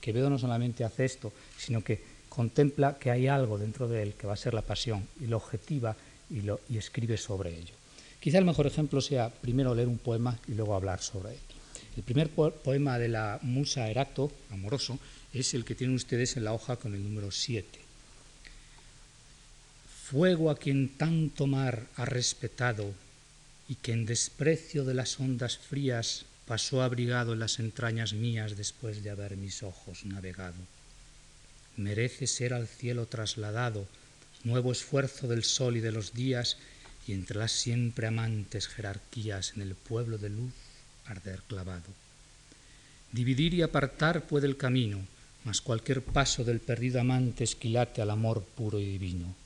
[0.00, 4.28] Quevedo no solamente hace esto, sino que contempla que hay algo dentro de él que
[4.28, 5.96] va a ser la pasión y lo objetiva
[6.30, 7.74] y, escribe sobre ello.
[8.20, 11.40] Quizá el mejor ejemplo sea primero leer un poema y luego hablar sobre él.
[11.96, 14.98] El primer poema de la musa Erato, amoroso,
[15.32, 17.79] es el que tienen ustedes en la hoja con el número 7.
[20.10, 22.92] Fuego a quien tanto mar ha respetado
[23.68, 29.04] y que en desprecio de las ondas frías pasó abrigado en las entrañas mías después
[29.04, 30.58] de haber mis ojos navegado.
[31.76, 33.86] Merece ser al cielo trasladado,
[34.42, 36.56] nuevo esfuerzo del sol y de los días,
[37.06, 40.52] y entre las siempre amantes jerarquías en el pueblo de luz
[41.06, 41.86] arder clavado.
[43.12, 45.06] Dividir y apartar puede el camino,
[45.44, 49.36] mas cualquier paso del perdido amante esquilate al amor puro y divino.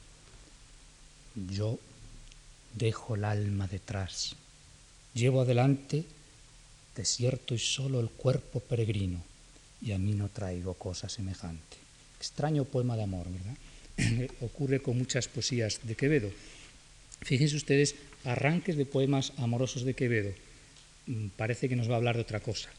[1.35, 1.79] Yo
[2.75, 4.37] dejo el alma detrás,
[5.15, 6.05] llevo adelante
[6.97, 9.23] desierto y solo el cuerpo peregrino,
[9.83, 11.77] y a mí no traigo cosa semejante.
[12.19, 14.31] Extraño poema de amor, ¿verdad?
[14.41, 16.31] Ocurre con muchas poesías de Quevedo.
[17.23, 20.33] Fíjense ustedes, arranques de poemas amorosos de Quevedo.
[21.07, 22.71] Mm, parece que nos va a hablar de otra cosa.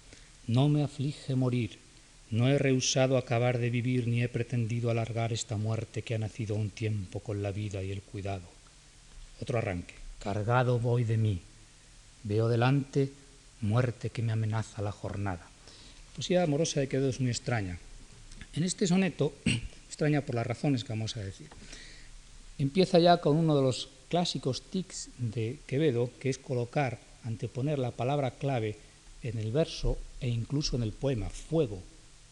[0.48, 1.78] No me aflige morir,
[2.31, 6.55] no he rehusado acabar de vivir ni he pretendido alargar esta muerte que ha nacido
[6.55, 8.43] un tiempo con la vida y el cuidado.
[9.41, 9.93] Otro arranque.
[10.19, 11.41] Cargado voy de mí.
[12.23, 13.11] Veo delante
[13.61, 15.41] muerte que me amenaza la jornada.
[15.43, 17.77] La poesía amorosa de Quevedo es muy extraña.
[18.53, 19.33] En este soneto,
[19.88, 21.47] extraña por las razones que vamos a decir,
[22.57, 27.91] empieza ya con uno de los clásicos tics de Quevedo, que es colocar, anteponer la
[27.91, 28.77] palabra clave
[29.23, 31.81] en el verso e incluso en el poema, fuego,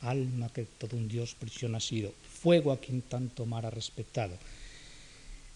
[0.04, 4.38] alma que todo un Dios prisión ha sido, fuego a quien tanto mar ha respetado.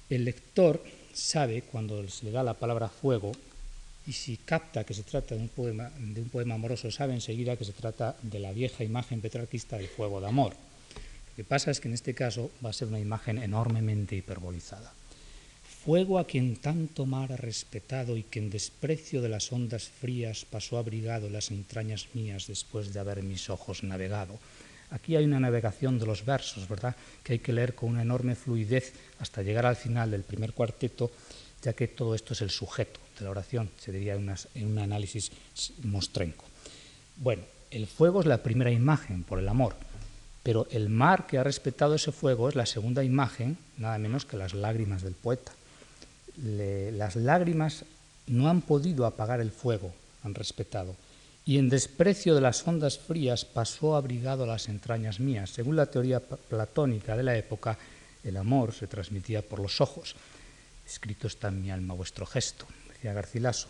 [0.09, 0.81] El lector
[1.13, 3.31] sabe, cuando se le da la palabra fuego,
[4.07, 7.57] y si capta que se trata de un, poema, de un poema amoroso, sabe enseguida
[7.57, 10.53] que se trata de la vieja imagen petrarquista del fuego de amor.
[10.53, 14.93] Lo que pasa es que en este caso va a ser una imagen enormemente hiperbolizada.
[15.87, 20.43] Fuego a quien tanto mar ha respetado y que en desprecio de las ondas frías
[20.43, 24.37] pasó abrigado las entrañas mías después de haber mis ojos navegado.
[24.91, 26.93] Aquí hay una navegación de los versos, ¿verdad?
[27.23, 31.09] Que hay que leer con una enorme fluidez hasta llegar al final del primer cuarteto,
[31.63, 35.31] ya que todo esto es el sujeto de la oración, se diría en, un análisis
[35.83, 36.43] mostrenco.
[37.15, 39.77] Bueno, el fuego es la primera imagen por el amor,
[40.43, 44.35] pero el mar que ha respetado ese fuego es la segunda imagen, nada menos que
[44.35, 45.53] las lágrimas del poeta.
[46.43, 47.85] Las lágrimas
[48.27, 50.95] no han podido apagar el fuego, han respetado
[51.47, 55.49] y en desprecio de las ondas frías pasó abrigado a las entrañas mías.
[55.49, 57.77] Según la teoría platónica de la época,
[58.25, 60.13] el amor se transmitía por los ojos.
[60.85, 63.69] Escrito está en mi alma vuestro gesto, decía Garcilaso,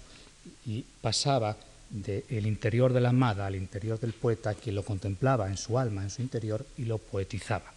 [0.66, 1.56] y pasaba
[1.92, 6.02] del interior de la amada al interior del poeta, que lo contemplaba en su alma,
[6.02, 7.72] en su interior, y lo poetizaba.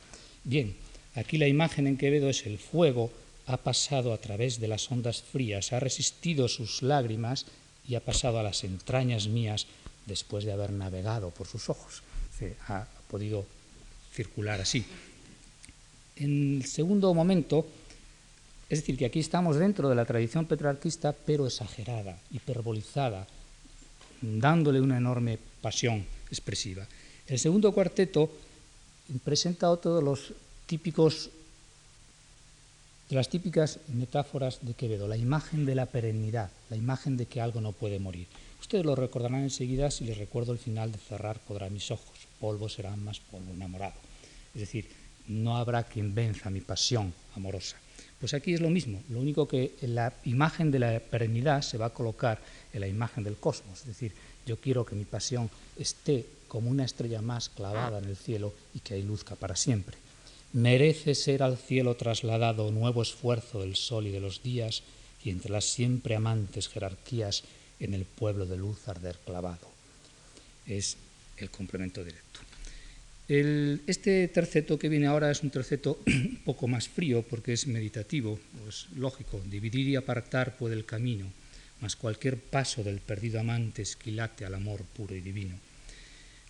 [0.44, 0.74] Bien,
[1.14, 3.12] aquí la imagen en Quevedo es el fuego,
[3.50, 7.46] ha pasado a través de las ondas frías, ha resistido sus lágrimas
[7.86, 9.66] y ha pasado a las entrañas mías
[10.06, 12.02] después de haber navegado por sus ojos.
[12.38, 13.44] Se ha podido
[14.12, 14.84] circular así.
[16.16, 17.66] En el segundo momento,
[18.68, 23.26] es decir, que aquí estamos dentro de la tradición petrarquista, pero exagerada, hiperbolizada,
[24.20, 26.86] dándole una enorme pasión expresiva.
[27.26, 28.30] El segundo cuarteto
[29.24, 30.32] presenta otro los
[30.66, 31.30] típicos
[33.10, 37.40] de las típicas metáforas de Quevedo, la imagen de la perennidad, la imagen de que
[37.40, 38.28] algo no puede morir.
[38.60, 42.68] Ustedes lo recordarán enseguida si les recuerdo el final de cerrar podrá mis ojos, polvo
[42.68, 43.94] será más polvo enamorado.
[44.54, 44.88] Es decir,
[45.26, 47.76] no habrá quien venza mi pasión amorosa.
[48.20, 51.86] Pues aquí es lo mismo, lo único que la imagen de la perennidad se va
[51.86, 52.40] a colocar
[52.72, 54.12] en la imagen del cosmos, es decir,
[54.46, 58.80] yo quiero que mi pasión esté como una estrella más clavada en el cielo y
[58.80, 59.96] que ahí luzca para siempre.
[60.52, 64.82] Merece ser al cielo trasladado nuevo esfuerzo del sol y de los días
[65.22, 67.44] y entre las siempre amantes jerarquías
[67.78, 69.70] en el pueblo de luz arder clavado.
[70.66, 70.96] Es
[71.36, 72.40] el complemento directo.
[73.28, 78.40] este terceto que viene ahora es un terceto un poco más frío porque es meditativo,
[78.68, 81.26] es lógico, dividir y apartar puede el camino,
[81.80, 85.69] mas cualquier paso del perdido amante esquilate al amor puro y divino.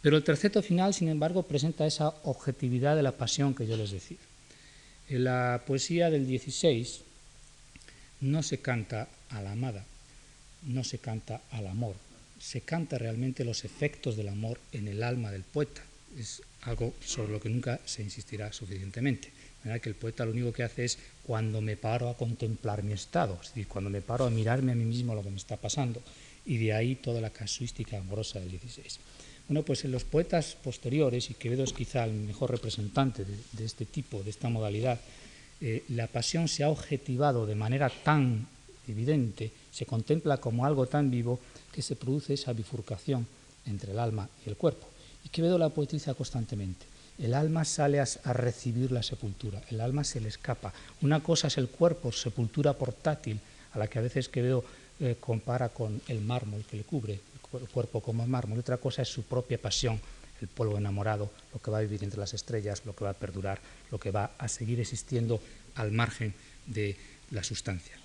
[0.03, 3.91] Pero el terceto final, sin embargo, presenta esa objetividad de la pasión que yo les
[3.91, 4.19] decía.
[5.09, 7.01] En la poesía del 16
[8.21, 9.85] no se canta a la amada,
[10.63, 11.97] no se canta al amor,
[12.39, 15.83] se canta realmente los efectos del amor en el alma del poeta.
[16.19, 19.31] Es algo sobre lo que nunca se insistirá suficientemente.
[19.83, 23.39] que el poeta lo único que hace es cuando me paro a contemplar mi estado,
[23.43, 26.03] es decir, cuando me paro a mirarme a mí mismo lo que me está pasando,
[26.47, 28.99] y de ahí toda la casuística amorosa del 16.
[29.51, 33.85] Bueno, pues en los poetas posteriores, y Quevedo es quizá el mejor representante de, este
[33.85, 35.01] tipo, de esta modalidad,
[35.61, 38.47] eh, la pasión se ha objetivado de manera tan
[38.87, 41.41] evidente, se contempla como algo tan vivo
[41.73, 43.27] que se produce esa bifurcación
[43.67, 44.87] entre el alma y el cuerpo.
[45.25, 46.87] Y Quevedo la poetiza constantemente.
[47.19, 50.73] El alma sale a, recibir la sepultura, el alma se le escapa.
[51.03, 53.41] Una cosa es el cuerpo, sepultura portátil,
[53.73, 54.63] a la que a veces Quevedo
[55.01, 57.19] eh, compara con el mármol que le cubre,
[57.51, 58.59] cuerpo como mármol.
[58.59, 60.01] Otra cosa es su propia pasión,
[60.41, 63.15] el polvo enamorado, lo que va a vivir entre las estrellas, lo que va a
[63.15, 63.61] perdurar,
[63.91, 65.41] lo que va a seguir existiendo
[65.75, 66.35] al margen
[66.67, 66.97] de
[67.31, 67.97] la sustancia.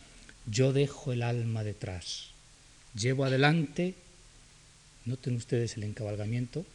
[0.45, 2.27] Yo dejo el alma detrás,
[2.93, 3.95] llevo adelante,
[5.05, 6.65] noten ustedes el encabalgamiento,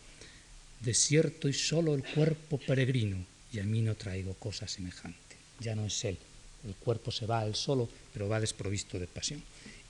[0.80, 5.18] desierto y solo el cuerpo peregrino, y a mí no traigo cosa semejante.
[5.60, 6.18] Ya no es él,
[6.66, 9.42] el cuerpo se va él solo, pero va desprovisto de pasión.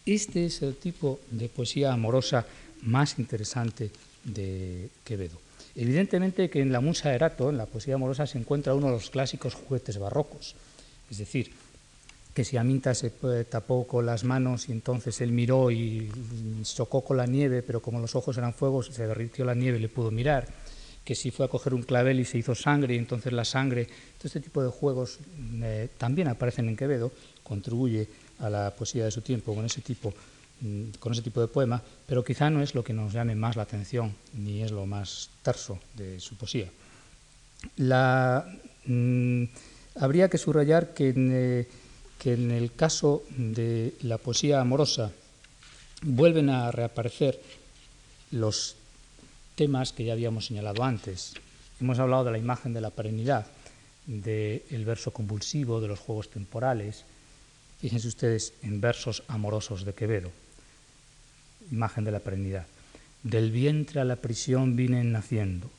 [0.04, 2.46] Este es el tipo de poesía amorosa
[2.82, 3.90] más interesante
[4.24, 5.38] de Quevedo.
[5.74, 9.10] Evidentemente que en la Musa Erato, en la poesía amorosa, se encuentra uno de los
[9.10, 10.56] clásicos juguetes barrocos,
[11.10, 11.52] es decir,
[12.34, 13.10] que si Aminta se
[13.44, 16.10] tapó con las manos y entonces él miró y
[16.62, 19.80] chocó con la nieve, pero como los ojos eran fuegos, se derritió la nieve y
[19.80, 20.46] le pudo mirar,
[21.04, 23.86] que si fue a coger un clavel y se hizo sangre y entonces la sangre,
[23.86, 25.18] todo este tipo de juegos
[25.62, 27.10] eh, también aparecen en Quevedo,
[27.42, 28.06] contribuye
[28.38, 30.39] a la poesía de su tiempo con ese tipo mm,
[30.98, 33.62] con ese tipo de poema, pero quizá no es lo que nos llame más la
[33.62, 36.70] atención, ni es lo más terso de su poesía.
[38.86, 39.44] Mm,
[39.96, 41.68] habría que subrayar que eh,
[42.20, 45.10] que en el caso de la poesía amorosa
[46.02, 47.40] vuelven a reaparecer
[48.30, 48.76] los
[49.54, 51.32] temas que ya habíamos señalado antes.
[51.80, 53.46] Hemos hablado de la imagen de la perennidad,
[54.06, 57.06] del verso convulsivo, de los juegos temporales.
[57.80, 60.30] Fíjense ustedes en versos amorosos de Quevedo,
[61.70, 62.66] imagen de la perennidad.
[63.22, 65.70] Del vientre a la prisión vine naciendo,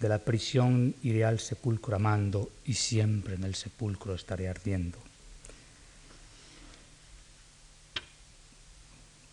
[0.00, 4.98] de la prisión iré al sepulcro amando y siempre en el sepulcro estaré ardiendo.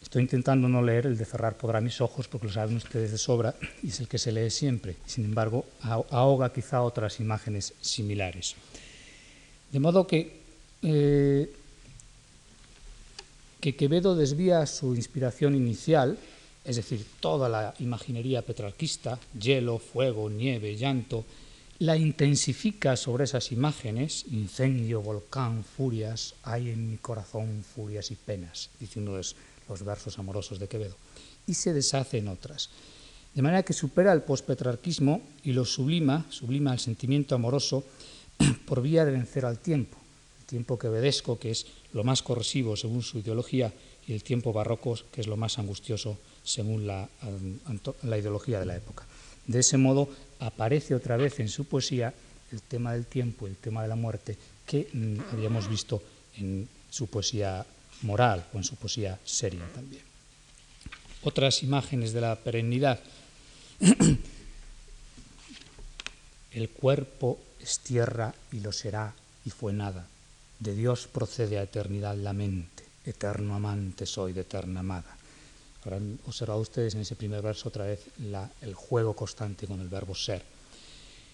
[0.02, 3.18] Estoy intentando no leer el de cerrar podrá mis ojos porque lo saben ustedes de
[3.18, 4.98] sobra y es el que se lee siempre.
[5.06, 8.56] Sin embargo, ahoga quizá otras imágenes similares.
[9.72, 10.42] De modo que,
[10.82, 11.50] eh,
[13.62, 16.18] que Quevedo desvía su inspiración inicial,
[16.66, 21.24] es decir, toda la imaginería petrarquista, hielo, fuego, nieve, llanto,
[21.80, 28.70] la intensifica sobre esas imágenes, incendio, volcán, furias, hay en mi corazón furias y penas,
[28.80, 29.26] dice uno de
[29.70, 30.96] los versos amorosos de Quevedo,
[31.48, 32.70] y se deshace en otras.
[33.34, 37.84] De manera que supera el pospetrarquismo y lo sublima, sublima el sentimiento amoroso
[38.66, 40.01] por vía de vencer al tiempo,
[40.52, 43.72] tiempo quevedesco, que es lo más corrosivo según su ideología,
[44.06, 47.08] y el tiempo barroco, que es lo más angustioso según la,
[48.04, 49.06] la ideología de la época.
[49.48, 52.14] De ese modo aparece otra vez en su poesía
[52.52, 56.04] el tema del tiempo, el tema de la muerte, que mm, habíamos visto
[56.36, 57.66] en su poesía
[58.02, 60.04] moral o en su poesía seria también.
[61.24, 63.00] Otras imágenes de la perennidad.
[66.52, 69.14] el cuerpo es tierra y lo será
[69.46, 70.08] y fue nada.
[70.62, 72.84] De Dios procede a eternidad la mente.
[73.04, 75.18] Eterno amante soy de eterna amada.
[75.84, 78.06] Habrán observado ustedes en ese primer verso otra vez
[78.62, 80.44] el juego constante con el verbo ser.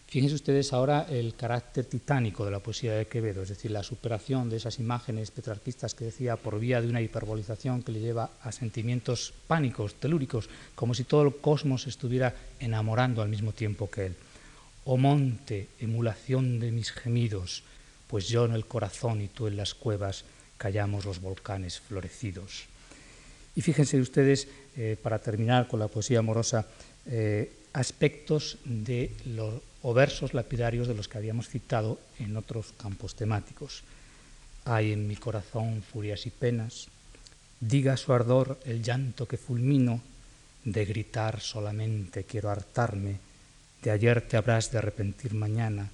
[0.08, 4.50] Fíjense ustedes ahora el carácter titánico de la poesía de Quevedo, es decir, la superación
[4.50, 8.54] de esas imágenes petrarquistas que decía por vía de una hiperbolización que le lleva a
[8.54, 14.16] sentimientos pánicos, telúricos, como si todo el cosmos estuviera enamorando al mismo tiempo que él.
[14.86, 17.64] Oh monte, emulación de mis gemidos,
[18.08, 20.24] pues yo en el corazón y tú en las cuevas
[20.58, 22.66] callamos los volcanes florecidos.
[23.56, 24.48] Y fíjense ustedes,
[24.78, 26.66] eh, para terminar con la poesía amorosa,
[27.08, 33.16] eh, aspectos de los, o versos lapidarios de los que habíamos citado en otros campos
[33.16, 33.84] temáticos.
[34.66, 36.88] Hay en mi corazón furias y penas,
[37.60, 40.02] diga su ardor el llanto que fulmino,
[40.64, 43.18] de gritar solamente quiero hartarme,
[43.82, 45.90] de ayer te habrás de arrepentir mañana,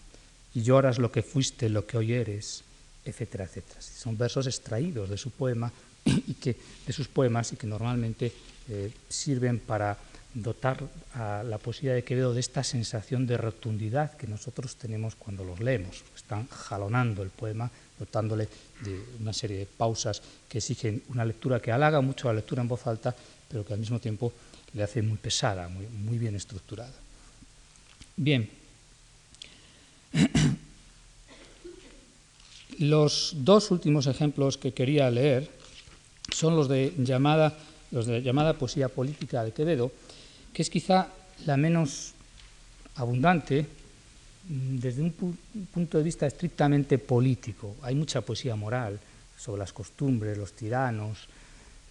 [0.54, 2.64] y lloras lo que fuiste, lo que hoy eres,
[3.06, 3.82] etcétera, etcétera.
[3.82, 5.72] Son versos extraídos de su poema
[6.06, 8.32] y que, de sus poemas y que normalmente
[8.70, 9.98] eh, sirven para
[10.34, 10.82] dotar
[11.14, 15.60] a la poesía de Quevedo de esta sensación de rotundidad que nosotros tenemos cuando los
[15.60, 16.04] leemos.
[16.16, 18.50] Están jalonando el poema, dotándole
[18.82, 22.68] de una serie de pausas que exigen una lectura que halaga mucho la lectura en
[22.68, 23.16] voz alta,
[23.48, 24.34] pero que al mismo tiempo
[24.74, 26.94] le hace muy pesada, muy, muy bien estructurada.
[28.16, 28.63] Bien.
[32.80, 35.50] Los dos últimos ejemplos que quería leer
[36.32, 37.54] son los de llamada,
[37.92, 39.92] los de llamada poesía política de Quevedo,
[40.52, 41.08] que es quizá
[41.46, 42.14] la menos
[42.96, 43.66] abundante
[44.50, 45.12] mm, desde un
[45.72, 47.76] punto de vista estrictamente político.
[47.82, 49.00] Hay mucha poesía moral
[49.38, 51.28] sobre las costumbres, los tiranos,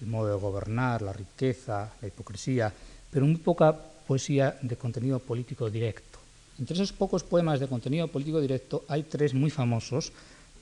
[0.01, 2.73] el modo de gobernar, la riqueza, la hipocresía,
[3.11, 6.12] pero muy poca poesía de contenido político directo.
[6.59, 10.13] Entre esos pocos poemas de contenido político directo hay tres muy famosos,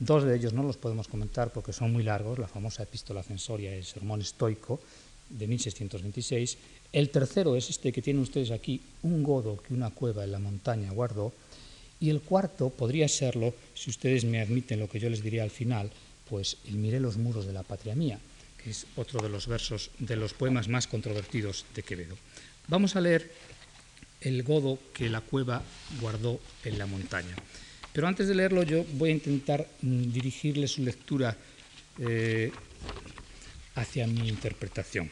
[0.00, 3.76] Dos de ellos no los podemos comentar porque son muy largos, la famosa epístola censoria,
[3.76, 4.80] el sermón estoico
[5.28, 6.56] de 1626.
[6.90, 10.38] El tercero es este que tienen ustedes aquí, un godo que una cueva en la
[10.38, 11.34] montaña guardó.
[12.00, 15.50] Y el cuarto podría serlo, si ustedes me admiten lo que yo les diría al
[15.50, 15.90] final,
[16.30, 18.18] pues el miré los muros de la patria mía,
[18.56, 22.16] que es otro de los versos, de los poemas más controvertidos de Quevedo.
[22.68, 23.30] Vamos a leer
[24.20, 25.62] el godo que la cueva
[26.00, 27.34] guardó en la montaña.
[27.92, 31.36] Pero antes de leerlo yo voy a intentar mm, dirigirle su lectura
[31.98, 32.52] eh,
[33.74, 35.10] hacia mi interpretación.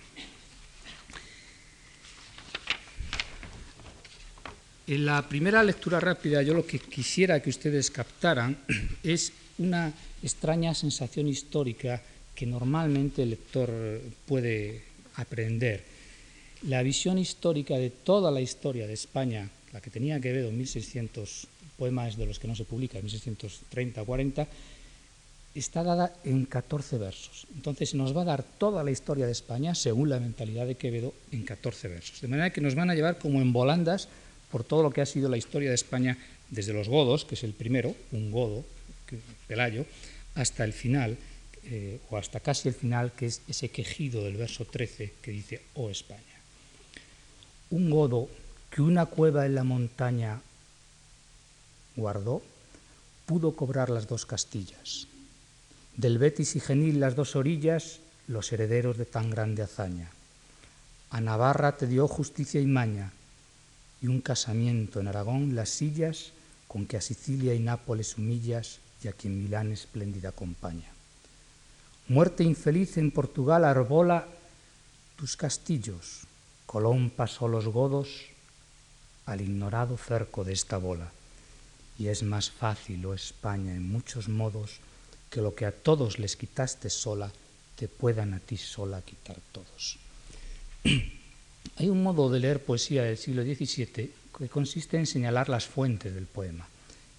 [4.86, 8.56] En la primera lectura rápida yo lo que quisiera que ustedes captaran
[9.02, 9.92] es una
[10.22, 12.00] extraña sensación histórica
[12.34, 13.70] que normalmente el lector
[14.24, 14.82] puede
[15.16, 15.97] aprender.
[16.62, 21.46] La visión histórica de toda la historia de España, la que tenía Quevedo en 1600
[21.76, 24.48] poemas de los que no se publica, en 1630 o 40,
[25.54, 27.46] está dada en 14 versos.
[27.54, 31.14] Entonces nos va a dar toda la historia de España, según la mentalidad de Quevedo,
[31.30, 32.20] en 14 versos.
[32.20, 34.09] De manera que nos van a llevar como en volandas
[34.50, 36.18] por todo lo que ha sido la historia de España
[36.50, 38.64] desde los godos, que es el primero, un godo,
[39.46, 39.86] Pelayo,
[40.34, 41.16] hasta el final,
[41.64, 45.62] eh, o hasta casi el final, que es ese quejido del verso 13 que dice,
[45.74, 46.22] oh España.
[47.70, 48.28] Un godo
[48.70, 50.40] que una cueva en la montaña
[51.96, 52.42] guardó,
[53.26, 55.06] pudo cobrar las dos Castillas.
[55.96, 60.10] Del Betis y Genil las dos orillas, los herederos de tan grande hazaña.
[61.10, 63.12] A Navarra te dio justicia y maña,
[64.00, 66.32] y un casamiento en Aragón las sillas
[66.68, 70.88] con que a Sicilia y Nápoles humillas y a quien Milán espléndida acompaña.
[72.08, 74.26] Muerte infeliz en Portugal arbola
[75.16, 76.27] tus castillos.
[76.68, 78.26] Colón pasó los godos
[79.24, 81.10] al ignorado cerco de esta bola.
[81.98, 84.80] Y es más fácil, oh España, en muchos modos,
[85.30, 87.32] que lo que a todos les quitaste sola,
[87.74, 89.96] te puedan a ti sola quitar todos.
[91.78, 96.14] Hay un modo de leer poesía del siglo XVII que consiste en señalar las fuentes
[96.14, 96.68] del poema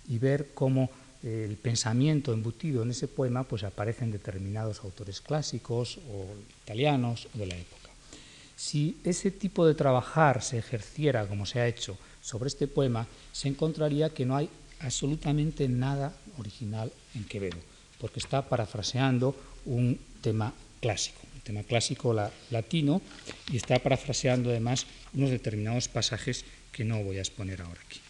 [0.07, 0.91] y ver cómo
[1.23, 6.27] eh, el pensamiento embutido en ese poema pues aparecen determinados autores clásicos o
[6.65, 7.78] italianos o de la época.
[8.59, 13.47] Si ese tipo de trabajar se ejerciera como se ha hecho sobre este poema, se
[13.47, 14.49] encontraría que no hay
[14.81, 17.55] absolutamente nada original en Quevedo,
[18.01, 19.33] porque está parafraseando
[19.65, 22.13] un tema clásico, un tema clásico
[22.51, 23.01] latino,
[23.49, 26.43] y está parafraseando además unos determinados pasajes
[26.73, 28.01] que no voy a exponer ahora aquí.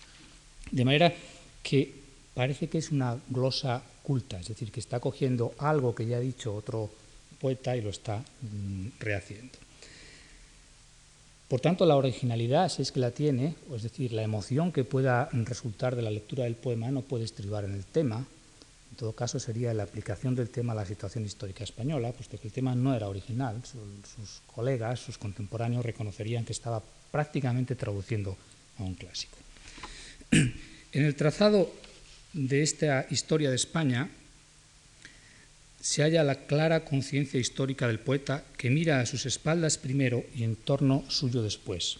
[0.72, 1.14] De manera
[1.62, 1.94] que
[2.34, 6.22] parece que es una glosa culta, es decir, que está cogiendo algo que ya ha
[6.22, 6.90] dicho otro
[7.40, 9.69] poeta y lo está mm, rehaciendo.
[11.50, 15.30] Por tanto, la originalidad, si es que la tiene, es decir, la emoción que pueda
[15.34, 18.18] resultar de la lectura del poema no puede estribar en el tema,
[18.92, 22.50] en todo caso sería la aplicación del tema a la situación histórica española, puesto que
[22.50, 28.38] el tema no era original, sus colegas, sus contemporáneos reconocerían que estaba prácticamente traduciendo
[28.78, 29.38] a un clásico.
[30.92, 31.72] En el trazado
[32.34, 34.10] de esta historia de España
[35.82, 40.44] se halla la clara conciencia histórica del poeta que mira a sus espaldas primero y
[40.44, 41.98] en torno suyo después,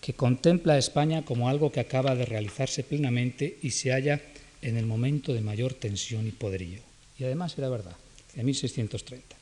[0.00, 4.20] que contempla a España como algo que acaba de realizarse plenamente y se halla
[4.62, 6.80] en el momento de mayor tensión y poderío.
[7.18, 7.96] Y además era verdad,
[8.36, 9.36] en 1630.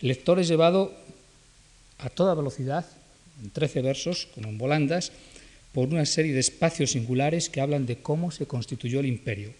[0.00, 0.94] El lector es llevado
[1.98, 2.86] a toda velocidad,
[3.42, 5.12] en 13 versos, como en volandas,
[5.72, 9.52] por una serie de espacios singulares que hablan de cómo se constituyó el imperio,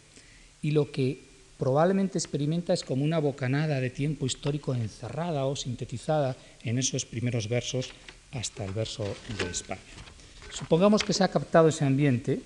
[0.63, 6.37] y lo que probablemente experimenta es como una bocanada de tiempo histórico encerrada o sintetizada
[6.63, 7.91] en esos primeros versos
[8.33, 9.05] hasta el verso
[9.39, 9.81] de España.
[10.53, 12.41] Supongamos que se ha captado ese ambiente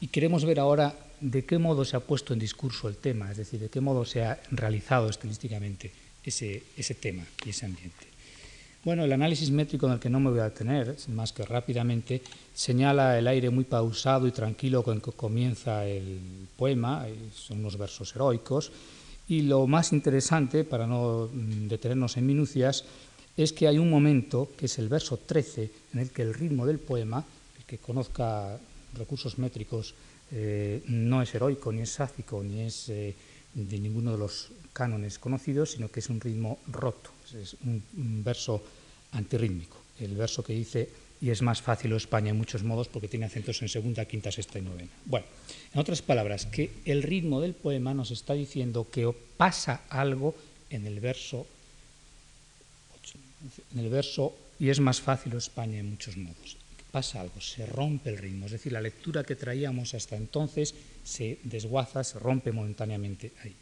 [0.00, 3.36] y queremos ver ahora de qué modo se ha puesto en discurso el tema, es
[3.36, 5.92] decir, de qué modo se ha realizado estilísticamente
[6.24, 8.09] ese, ese tema y ese ambiente.
[8.82, 12.22] Bueno, el análisis métrico en el que no me voy a detener, más que rápidamente,
[12.54, 16.18] señala el aire muy pausado y tranquilo con que comienza el
[16.56, 18.72] poema, son unos versos heroicos,
[19.28, 22.84] y lo más interesante, para no mm, detenernos en minucias,
[23.36, 26.64] es que hay un momento, que es el verso 13, en el que el ritmo
[26.64, 27.22] del poema,
[27.58, 28.58] el que conozca
[28.96, 29.94] recursos métricos,
[30.32, 33.14] eh, no es heroico, ni es sáfico, ni es eh,
[33.54, 37.82] de ninguno de los cánones conocidos, sino que es un ritmo roto, es un,
[38.24, 38.62] verso
[39.12, 40.88] antirrítmico, el verso que dice
[41.20, 44.58] y es más fácil España en muchos modos porque tiene acentos en segunda, quinta, sexta
[44.58, 44.90] y novena.
[45.04, 45.26] Bueno,
[45.74, 50.34] en otras palabras, que el ritmo del poema nos está diciendo que pasa algo
[50.70, 51.46] en el verso
[53.72, 56.56] en el verso y es más fácil España en muchos modos.
[56.90, 60.74] Pasa algo, se rompe el ritmo, es decir, la lectura que traíamos hasta entonces
[61.04, 63.54] se desguaza, se rompe momentáneamente ahí.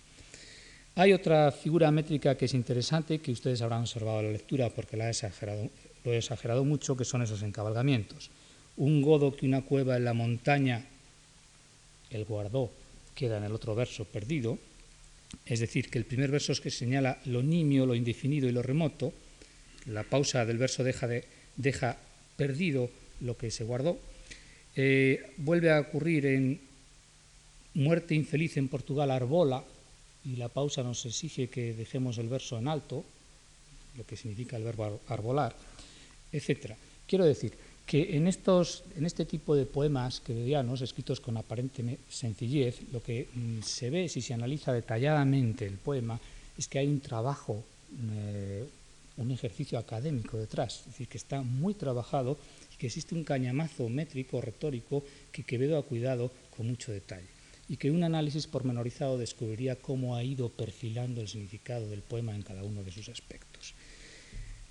[0.95, 4.97] Hay otra figura métrica que es interesante, que ustedes habrán observado en la lectura porque
[4.97, 5.69] la he exagerado,
[6.05, 8.31] lo he exagerado mucho, que son esos encabalgamientos.
[8.79, 10.85] Un godo que una cueva en la montaña,
[12.11, 12.73] el guardó,
[13.15, 14.59] queda en el otro verso perdido,
[15.45, 18.63] es decir, que el primer verso es que señala lo nimio, lo indefinido y lo
[18.63, 19.13] remoto,
[19.87, 21.25] la pausa del verso deja, de,
[21.57, 21.97] deja
[22.37, 22.91] perdido
[23.21, 23.99] lo que se guardó,
[24.77, 26.61] eh, vuelve a ocurrir en
[27.75, 29.65] muerte infeliz en Portugal, Arbola,
[30.25, 33.05] y la pausa nos exige que dejemos el verso en alto,
[33.97, 35.55] lo que significa el verbo arbolar,
[36.33, 36.75] etc.
[37.07, 37.53] Quiero decir
[37.87, 43.29] que en, estos, en este tipo de poemas quevedianos, escritos con aparente sencillez, lo que
[43.33, 46.21] mm, se ve si se analiza detalladamente el poema
[46.57, 47.65] es que hay un trabajo,
[48.13, 48.69] eh,
[49.17, 52.37] un ejercicio académico detrás, es decir, que está muy trabajado
[52.79, 57.27] que existe un cañamazo métrico, retórico, que Quevedo ha cuidado con mucho detalle
[57.69, 62.43] y que un análisis pormenorizado descubriría cómo ha ido perfilando el significado del poema en
[62.43, 63.75] cada uno de sus aspectos.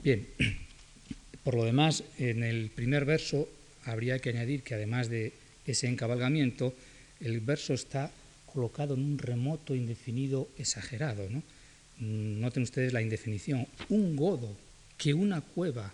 [0.01, 0.28] Bien,
[1.43, 3.47] por lo demás, en el primer verso
[3.86, 5.34] habría que añadir que además de
[5.66, 6.74] ese encabalgamiento,
[7.20, 8.12] el verso está
[8.51, 11.30] colocado en un remoto indefinido exagerado.
[11.30, 11.43] ¿no?
[11.99, 13.68] Noten ustedes la indefinición.
[13.89, 14.55] Un godo
[14.97, 15.93] que una cueva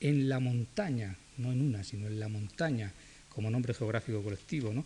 [0.00, 2.92] en la montaña, no en una, sino en la montaña,
[3.28, 4.84] como nombre geográfico colectivo, ¿no?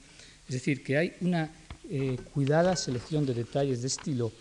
[0.49, 1.51] Es decir, que hay una
[1.91, 4.33] eh, cuidada selección de detalles de estilo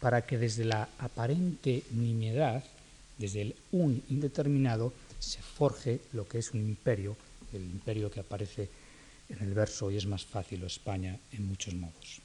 [0.00, 2.62] para que desde la aparente nimiedad,
[3.18, 7.16] desde el un indeterminado, se forje lo que es un imperio,
[7.52, 8.68] el imperio que aparece
[9.28, 12.20] en el verso y es más fácil o España en muchos modos.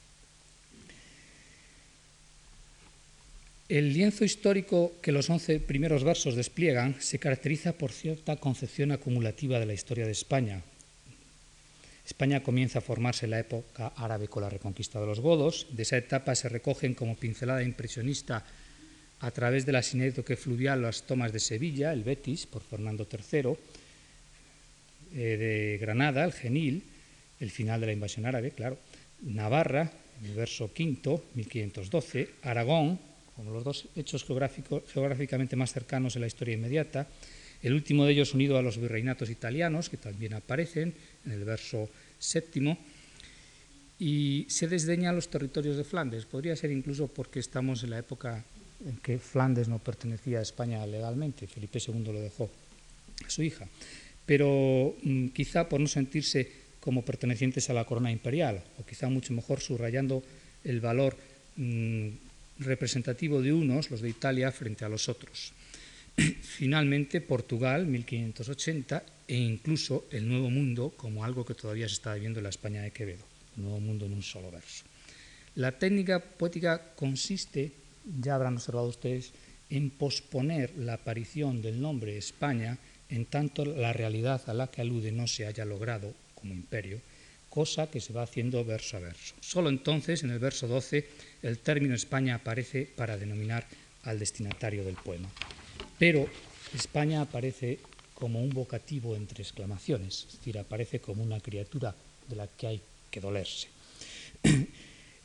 [3.69, 9.57] El lienzo histórico que los once primeros versos despliegan se caracteriza por cierta concepción acumulativa
[9.57, 10.61] de la historia de España.
[12.05, 15.67] España comienza a formarse en la época árabe con la reconquista de los godos.
[15.71, 18.43] De esa etapa se recogen como pincelada impresionista
[19.21, 23.55] a través de la sinécdoque fluvial las tomas de Sevilla, el Betis, por Fernando III,
[25.15, 26.83] eh, de Granada, el Genil,
[27.39, 28.77] el final de la invasión árabe, claro,
[29.21, 29.89] Navarra,
[30.25, 32.99] el verso quinto, 1512, Aragón,
[33.35, 37.07] como los dos hechos geográficamente más cercanos en la historia inmediata,
[37.61, 40.93] el último de ellos unido a los virreinatos italianos, que también aparecen
[41.25, 42.77] en el verso séptimo,
[43.99, 46.25] y se desdeña los territorios de Flandes.
[46.25, 48.43] Podría ser incluso porque estamos en la época
[48.85, 52.51] en que Flandes no pertenecía a España legalmente, Felipe II lo dejó
[53.25, 53.67] a su hija,
[54.25, 59.31] pero mm, quizá por no sentirse como pertenecientes a la corona imperial, o quizá mucho
[59.31, 60.21] mejor subrayando
[60.65, 61.15] el valor
[61.55, 62.09] mm,
[62.59, 65.53] representativo de unos, los de Italia, frente a los otros.
[66.41, 72.39] Finalmente, Portugal, 1580, e incluso el Nuevo Mundo como algo que todavía se está viendo
[72.39, 73.25] en la España de Quevedo,
[73.57, 74.83] el Nuevo Mundo en un solo verso.
[75.55, 77.71] La técnica poética consiste,
[78.19, 79.31] ya habrán observado ustedes,
[79.69, 82.77] en posponer la aparición del nombre España
[83.09, 86.99] en tanto la realidad a la que alude no se haya logrado como imperio,
[87.49, 89.35] cosa que se va haciendo verso a verso.
[89.39, 91.07] Solo entonces, en el verso 12,
[91.43, 93.67] el término España aparece para denominar
[94.03, 95.29] al destinatario del poema.
[95.99, 96.27] Pero
[96.73, 97.79] España aparece
[98.13, 101.93] como un vocativo entre exclamaciones, es decir, aparece como una criatura
[102.27, 102.81] de la que hay
[103.11, 103.67] que dolerse.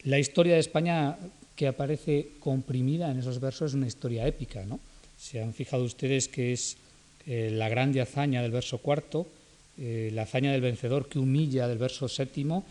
[0.04, 1.18] La historia de España
[1.56, 4.78] que aparece comprimida en esos versos es una historia épica, ¿no?
[5.18, 6.76] Se han fijado ustedes que es
[7.26, 9.26] eh, la grande hazaña del verso cuarto,
[9.76, 12.64] eh, la hazaña del vencedor que humilla del verso séptimo,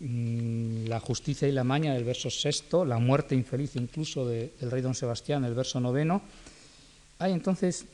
[0.00, 4.94] la justicia y la maña del verso sexto, la muerte infeliz incluso del rey don
[4.94, 6.22] Sebastián del verso noveno.
[7.18, 7.86] Hay entonces,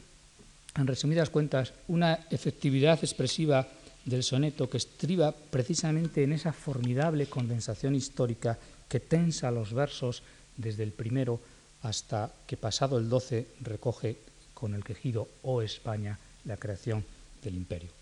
[0.77, 3.69] en resumidas cuentas, una efectividad expresiva
[4.05, 10.23] del soneto que estriba precisamente en esa formidable condensación histórica que tensa los versos
[10.57, 11.41] desde el primero
[11.83, 14.19] hasta que pasado el doce recoge
[14.55, 17.05] con el quejido «Oh España» la creación
[17.43, 18.02] del imperio.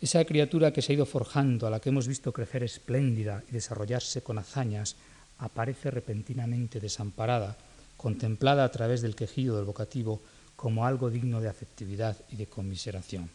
[0.00, 3.52] Esa criatura que se ha ido forjando, a la que hemos visto crecer espléndida y
[3.52, 4.96] desarrollarse con hazañas,
[5.38, 7.56] aparece repentinamente desamparada,
[7.96, 10.20] contemplada a través del quejido del vocativo
[10.56, 13.30] como algo digno de afectividad y de conmiseración.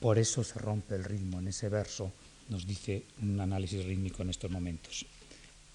[0.00, 2.12] Por eso se rompe el ritmo en ese verso,
[2.50, 5.06] nos dice un análisis rítmico en estos momentos.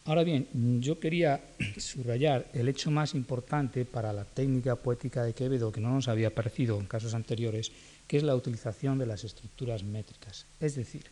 [0.05, 0.47] Ahora bien,
[0.81, 1.41] yo quería
[1.77, 6.33] subrayar el hecho más importante para la técnica poética de Quevedo, que no nos había
[6.33, 7.71] parecido en casos anteriores,
[8.07, 10.45] que es la utilización de las estructuras métricas.
[10.59, 11.03] Es decir,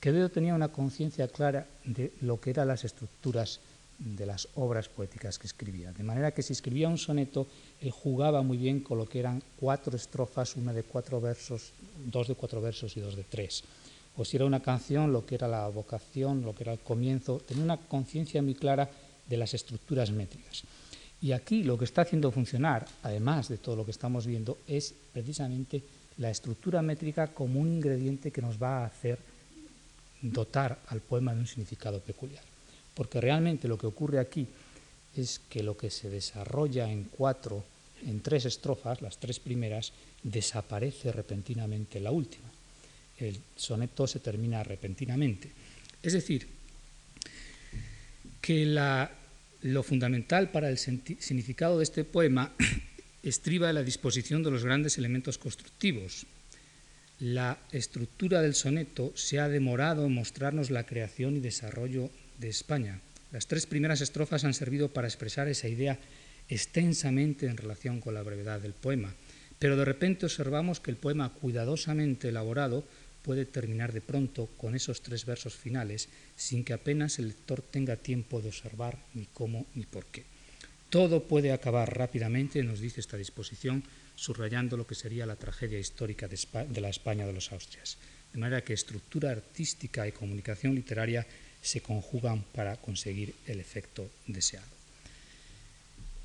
[0.00, 3.60] Quevedo tenía una conciencia clara de lo que eran las estructuras
[3.98, 5.92] de las obras poéticas que escribía.
[5.92, 7.46] De manera que si escribía un soneto,
[7.80, 11.70] él jugaba muy bien con lo que eran cuatro estrofas, una de cuatro versos,
[12.06, 13.62] dos de cuatro versos y dos de tres
[14.16, 17.40] o si era una canción, lo que era la vocación, lo que era el comienzo,
[17.46, 18.88] tenía una conciencia muy clara
[19.28, 20.64] de las estructuras métricas.
[21.22, 24.92] Y aquí lo que está haciendo funcionar, además de todo lo que estamos viendo, es
[25.12, 25.82] precisamente
[26.18, 29.18] la estructura métrica como un ingrediente que nos va a hacer
[30.20, 32.42] dotar al poema de un significado peculiar.
[32.94, 34.46] Porque realmente lo que ocurre aquí
[35.16, 37.64] es que lo que se desarrolla en cuatro,
[38.06, 39.92] en tres estrofas, las tres primeras,
[40.22, 42.52] desaparece repentinamente la última
[43.28, 45.50] el soneto se termina repentinamente.
[46.02, 46.46] Es decir,
[48.40, 48.66] que
[49.62, 52.52] lo fundamental para el significado de este poema
[53.22, 56.26] estriba la disposición de los grandes elementos constructivos.
[57.20, 63.00] La estructura del soneto se ha demorado en mostrarnos la creación y desarrollo de España.
[63.30, 65.98] Las tres primeras estrofas han servido para expresar esa idea
[66.48, 69.14] extensamente en relación con la brevedad del poema,
[69.58, 72.84] pero de repente observamos que el poema cuidadosamente elaborado
[73.22, 77.94] puede terminar de pronto con esos tres versos finales sin que apenas el lector tenga
[77.94, 80.31] tiempo de observar ni cómo ni por qué.
[80.92, 83.82] Todo puede acabar rápidamente, nos dice esta disposición,
[84.14, 87.96] subrayando lo que sería la tragedia histórica de, la España de los Austrias.
[88.30, 91.26] De manera que estructura artística y comunicación literaria
[91.62, 94.68] se conjugan para conseguir el efecto deseado.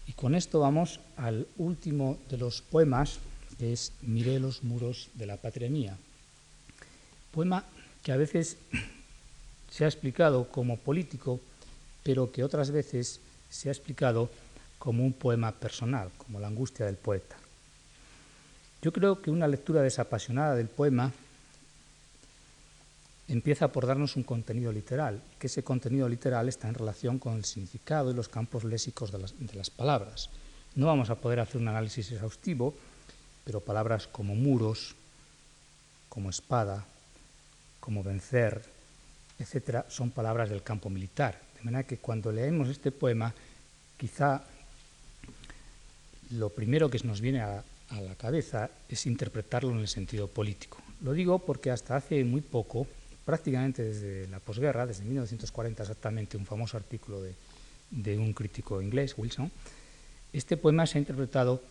[0.05, 3.19] Y con esto vamos al último de los poemas,
[3.57, 5.95] que es Miré los muros de la patria mía,
[7.31, 7.63] Poema
[8.03, 8.57] que a veces
[9.71, 11.39] se ha explicado como político,
[12.03, 14.29] pero que otras veces se ha explicado
[14.77, 17.35] como un poema personal, como la angustia del poeta.
[18.81, 21.11] Yo creo que una lectura desapasionada del poema
[23.27, 27.45] empieza por darnos un contenido literal, que ese contenido literal está en relación con el
[27.45, 30.29] significado y los campos léxicos de las, de las palabras.
[30.75, 32.73] No vamos a poder hacer un análisis exhaustivo,
[33.43, 34.95] pero palabras como muros,
[36.07, 36.85] como espada,
[37.79, 38.61] como vencer,
[39.39, 41.39] etcétera, son palabras del campo militar.
[41.57, 43.33] De manera que cuando leemos este poema,
[43.97, 44.43] quizá
[46.31, 50.77] lo primero que nos viene a, la cabeza es interpretarlo en el sentido político.
[51.01, 52.85] Lo digo porque hasta hace muy poco,
[53.25, 57.33] prácticamente desde la posguerra, desde 1940 exactamente, un famoso artículo de,
[57.91, 59.49] de un crítico inglés, Wilson,
[60.33, 61.61] este poema se ha interpretado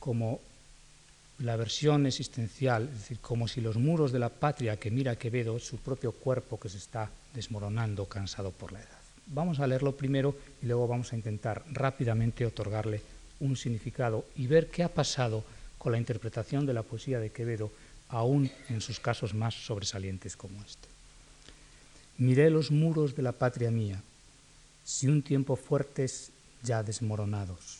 [0.00, 0.40] como
[1.38, 5.58] la versión existencial, es decir, como si los muros de la patria que mira Quevedo,
[5.58, 8.88] su propio cuerpo que se está desmoronando cansado por la edad.
[9.26, 13.00] Vamos a leerlo primero y luego vamos a intentar rápidamente otorgarle
[13.40, 15.44] un significado y ver qué ha pasado
[15.78, 17.72] con la interpretación de la poesía de Quevedo,
[18.08, 20.88] aún en sus casos más sobresalientes como este.
[22.18, 24.02] Miré los muros de la patria mía,
[24.84, 26.32] si un tiempo fuertes
[26.62, 27.78] ya desmoronados,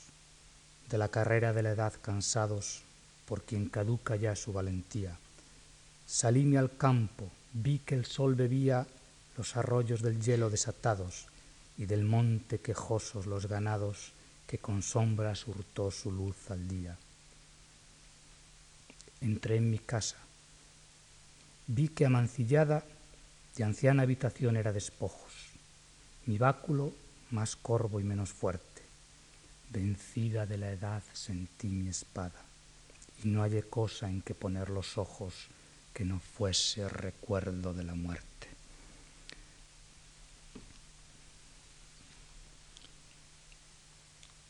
[0.88, 2.82] de la carrera de la edad cansados,
[3.26, 5.18] por quien caduca ya su valentía.
[6.06, 8.86] Salíme al campo, vi que el sol bebía
[9.36, 11.26] los arroyos del hielo desatados
[11.76, 14.12] y del monte quejosos los ganados
[14.50, 16.98] que con sombras hurtó su luz al día
[19.20, 20.16] entré en mi casa.
[21.68, 22.84] Vi que amancillada
[23.54, 25.32] de anciana habitación era despojos,
[26.26, 26.92] mi báculo
[27.30, 28.82] más corvo y menos fuerte.
[29.70, 32.42] Vencida de la edad sentí mi espada,
[33.22, 35.46] y no hallé cosa en que poner los ojos
[35.94, 38.48] que no fuese recuerdo de la muerte.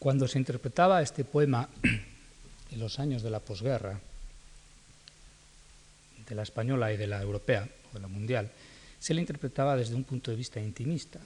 [0.01, 4.01] Cuando se interpretaba este poema en los años de la posguerra,
[6.26, 8.51] de la española y de la europea o de la mundial,
[8.98, 11.20] se le interpretaba desde un punto de vista intimista.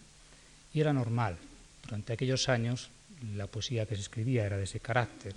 [0.73, 1.39] Y era normal.
[1.85, 2.91] Durante aquellos años
[3.37, 5.35] la poesía que se escribía era de ese carácter.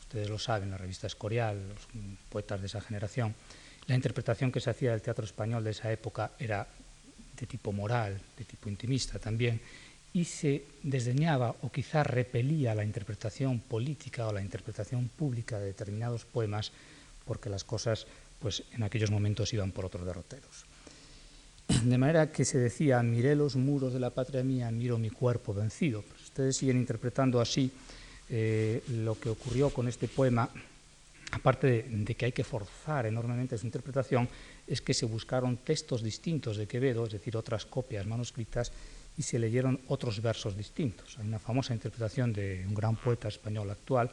[0.00, 1.88] Ustedes lo saben, la revista Escorial, los
[2.28, 3.34] poetas de esa generación.
[3.86, 6.68] La interpretación que se hacía del teatro español de esa época era
[7.34, 9.58] de tipo moral, de tipo intimista también,
[10.12, 16.24] y se desdeñaba o quizá repelía la interpretación política o la interpretación pública de determinados
[16.24, 16.72] poemas
[17.24, 18.06] porque las cosas
[18.38, 20.64] pues en aquellos momentos iban por otros derroteros.
[21.68, 25.52] De manera que se decía, miré los muros de la patria mía, miro mi cuerpo
[25.52, 26.00] vencido.
[26.00, 27.70] Pues ustedes siguen interpretando así
[28.30, 30.48] eh, lo que ocurrió con este poema,
[31.32, 34.28] aparte de, de, que hay que forzar enormemente su interpretación,
[34.66, 38.72] es que se buscaron textos distintos de Quevedo, es decir, otras copias manuscritas,
[39.18, 41.18] y se leyeron otros versos distintos.
[41.18, 44.10] Hay una famosa interpretación de un gran poeta español actual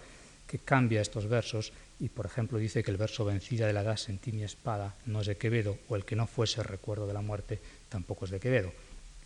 [0.48, 3.98] que cambia estos versos y, por ejemplo, dice que el verso vencida de la edad
[3.98, 7.22] sentí mi espada no es de Quevedo, o el que no fuese recuerdo de la
[7.22, 8.72] muerte tampoco es de Quevedo.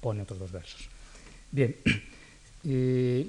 [0.01, 0.89] Pone otros dos versos.
[1.49, 1.77] Bien,
[2.65, 3.25] eh,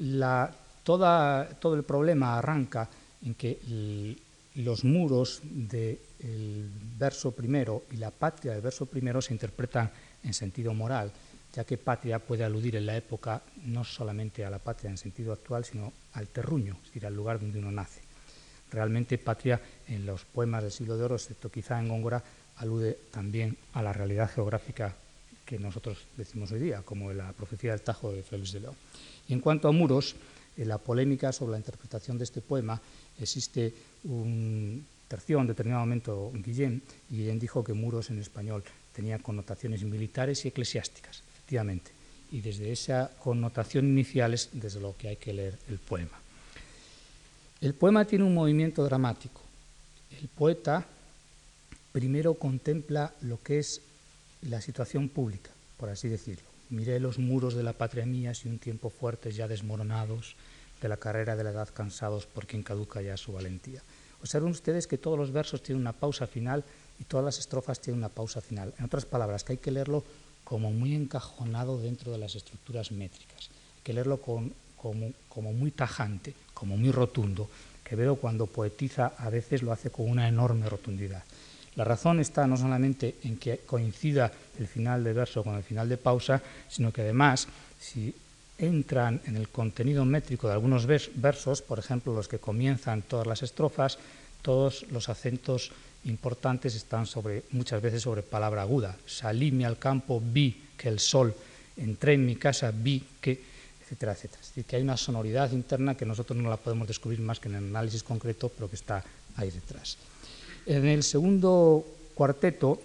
[0.83, 2.91] toda, todo el problema arranca
[3.25, 4.17] en que
[4.57, 9.91] los muros del verso primero y la patria del verso primero se interpretan
[10.25, 11.13] en sentido moral,
[11.55, 15.33] ya que patria puede aludir en la época no solamente a la patria en sentido
[15.33, 18.01] actual, sino al terruño, es decir, al lugar donde uno nace.
[18.71, 22.23] Realmente patria en los poemas del siglo de oro, excepto quizá en Góngora,
[22.57, 24.95] alude también a la realidad geográfica
[25.45, 28.77] que nosotros decimos hoy día, como la profecía del Tajo de Félix de León.
[29.27, 30.15] Y en cuanto a muros,
[30.57, 32.81] en la polémica sobre la interpretación de este poema
[33.19, 33.75] existe
[34.05, 39.83] un tercio en determinado momento Guillén, y Guillén dijo que muros en español tenía connotaciones
[39.83, 41.23] militares y eclesiásticas,
[42.33, 46.19] Y desde esa connotación inicial es desde lo que hay que leer el poema.
[47.61, 49.41] El poema tiene un movimiento dramático.
[50.21, 50.87] El poeta
[51.93, 53.83] primero contempla lo que es
[54.43, 56.49] la situación pública, por así decirlo.
[56.71, 60.37] Miré los muros de la patria mía si un tiempo fuertes ya desmoronados,
[60.81, 63.83] de la carrera de la edad cansados por quien caduca ya su valentía.
[64.23, 66.65] Observen ustedes que todos los versos tienen una pausa final
[66.99, 68.73] y todas las estrofas tienen una pausa final.
[68.79, 70.05] En otras palabras, que hay que leerlo
[70.51, 73.51] como muy encajonado dentro de las estructuras métricas.
[73.77, 77.49] Hay que leerlo como, muy tajante, como muy rotundo.
[77.85, 81.23] Quevedo cuando poetiza a veces lo hace con una enorme rotundidad.
[81.77, 85.89] La razón está no solamente en que coincida el final de verso con el final
[85.89, 87.47] de pausa, sino que además,
[87.79, 88.13] si
[88.59, 93.45] entran en el contenido métrico de algunos versos, por ejemplo, los que comienzan todas las
[93.45, 93.99] estrofas,
[94.43, 95.71] todos los acentos
[96.05, 98.97] importantes están sobre, muchas veces sobre palabra aguda.
[99.07, 101.35] Salíme al campo, vi que el sol,
[101.77, 103.51] entré en mi casa, vi que
[103.91, 104.41] etcétera, etcétera.
[104.41, 107.49] Es decir, que hay una sonoridad interna que nosotros no la podemos descubrir más que
[107.49, 109.05] en el análisis concreto, pero que está
[109.37, 109.97] ahí detrás.
[110.65, 111.85] En el segundo
[112.15, 112.81] cuarteto,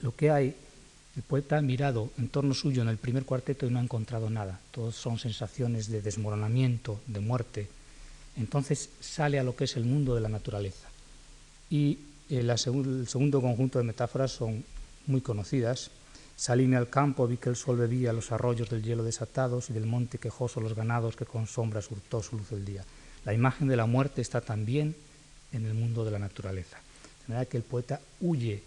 [0.00, 0.56] lo que hay,
[1.14, 4.28] el poeta ha mirado en torno suyo en el primer cuarteto y no ha encontrado
[4.28, 4.58] nada.
[4.72, 7.68] Todos son sensaciones de desmoronamiento, de muerte.
[8.36, 10.88] Entonces sale a lo que es el mundo de la naturaleza.
[11.70, 11.98] Y
[12.30, 14.64] el, el segundo conjunto de metáforas son
[15.06, 15.90] muy conocidas.
[16.36, 19.86] Salíme al campo, vi que el sol bebía los arroyos del hielo desatados y del
[19.86, 22.84] monte quejoso los ganados que con sombras hurtó su luz el día.
[23.24, 24.96] La imagen de la muerte está también
[25.52, 26.78] en el mundo de la naturaleza.
[27.26, 28.62] De manera que el poeta huye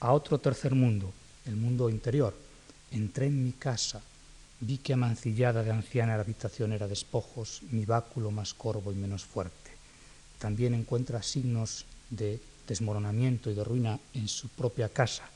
[0.00, 1.12] a otro tercer mundo,
[1.46, 2.34] el mundo interior.
[2.90, 4.02] Entré en mi casa,
[4.60, 9.24] vi que amancillada de anciana la habitación era despojos, mi báculo más corvo y menos
[9.24, 9.70] fuerte.
[10.38, 12.40] También encuentra signos de
[12.72, 15.28] desmoronamiento y de ruina en su propia casa.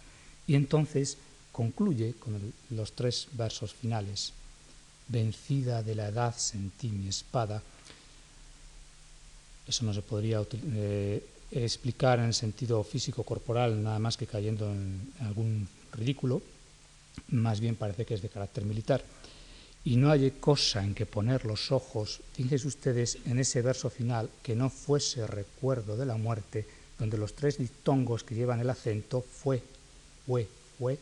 [0.46, 1.18] Y entonces
[1.52, 4.32] concluye con los tres versos finales.
[5.08, 7.62] Vencida de la edad sentí mi espada.
[9.66, 10.40] Eso no se podría
[10.74, 16.42] eh, explicar en el sentido físico-corporal, nada más que cayendo en algún ridículo.
[17.28, 19.04] Más bien parece que es de carácter militar.
[19.86, 24.28] Y no hay cosa en que poner los ojos, fíjense ustedes en ese verso final,
[24.42, 26.66] que no fuese recuerdo de la muerte,
[26.98, 29.62] donde los tres dictongos que llevan el acento fue,
[30.26, 30.98] fue, fue,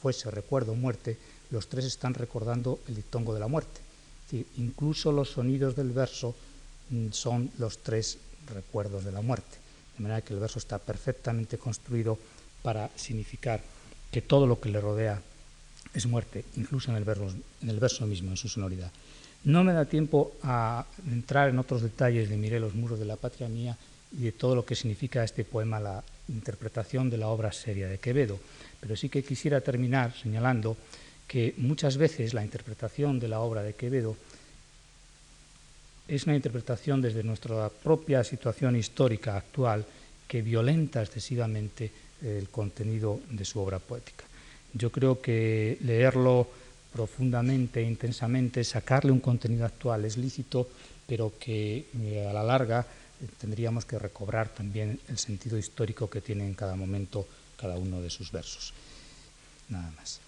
[0.00, 1.18] fuese recuerdo, muerte,
[1.50, 3.80] los tres están recordando el dictongo de la muerte.
[4.56, 6.34] incluso los sonidos del verso
[6.90, 8.18] mm, son los tres
[8.52, 9.56] recuerdos de la muerte.
[9.96, 12.18] De manera que el verso está perfectamente construido
[12.62, 13.60] para significar
[14.10, 15.20] que todo lo que le rodea
[15.92, 17.30] es muerte, incluso en el, verso,
[17.62, 18.90] en el verso mismo, en su sonoridad.
[19.44, 23.16] No me da tiempo a entrar en otros detalles de Miré los muros de la
[23.16, 23.76] patria mía
[24.18, 27.98] y de todo lo que significa este poema, la interpretación de la obra seria de
[27.98, 28.38] Quevedo,
[28.80, 30.76] pero sí que quisiera terminar señalando
[31.26, 34.16] que muchas veces la interpretación de la obra de Quevedo
[36.06, 39.84] es una interpretación desde nuestra propia situación histórica actual
[40.28, 41.90] que violenta excesivamente
[42.22, 44.24] el contenido de su obra poética.
[44.72, 46.48] Yo creo que leerlo
[46.92, 50.68] profundamente, e intensamente, sacarle un contenido actual es lícito,
[51.06, 52.86] pero que eh, a la larga
[53.38, 58.10] tendríamos que recobrar también el sentido histórico que tiene en cada momento cada uno de
[58.10, 58.72] sus versos.
[59.68, 60.20] Nada más.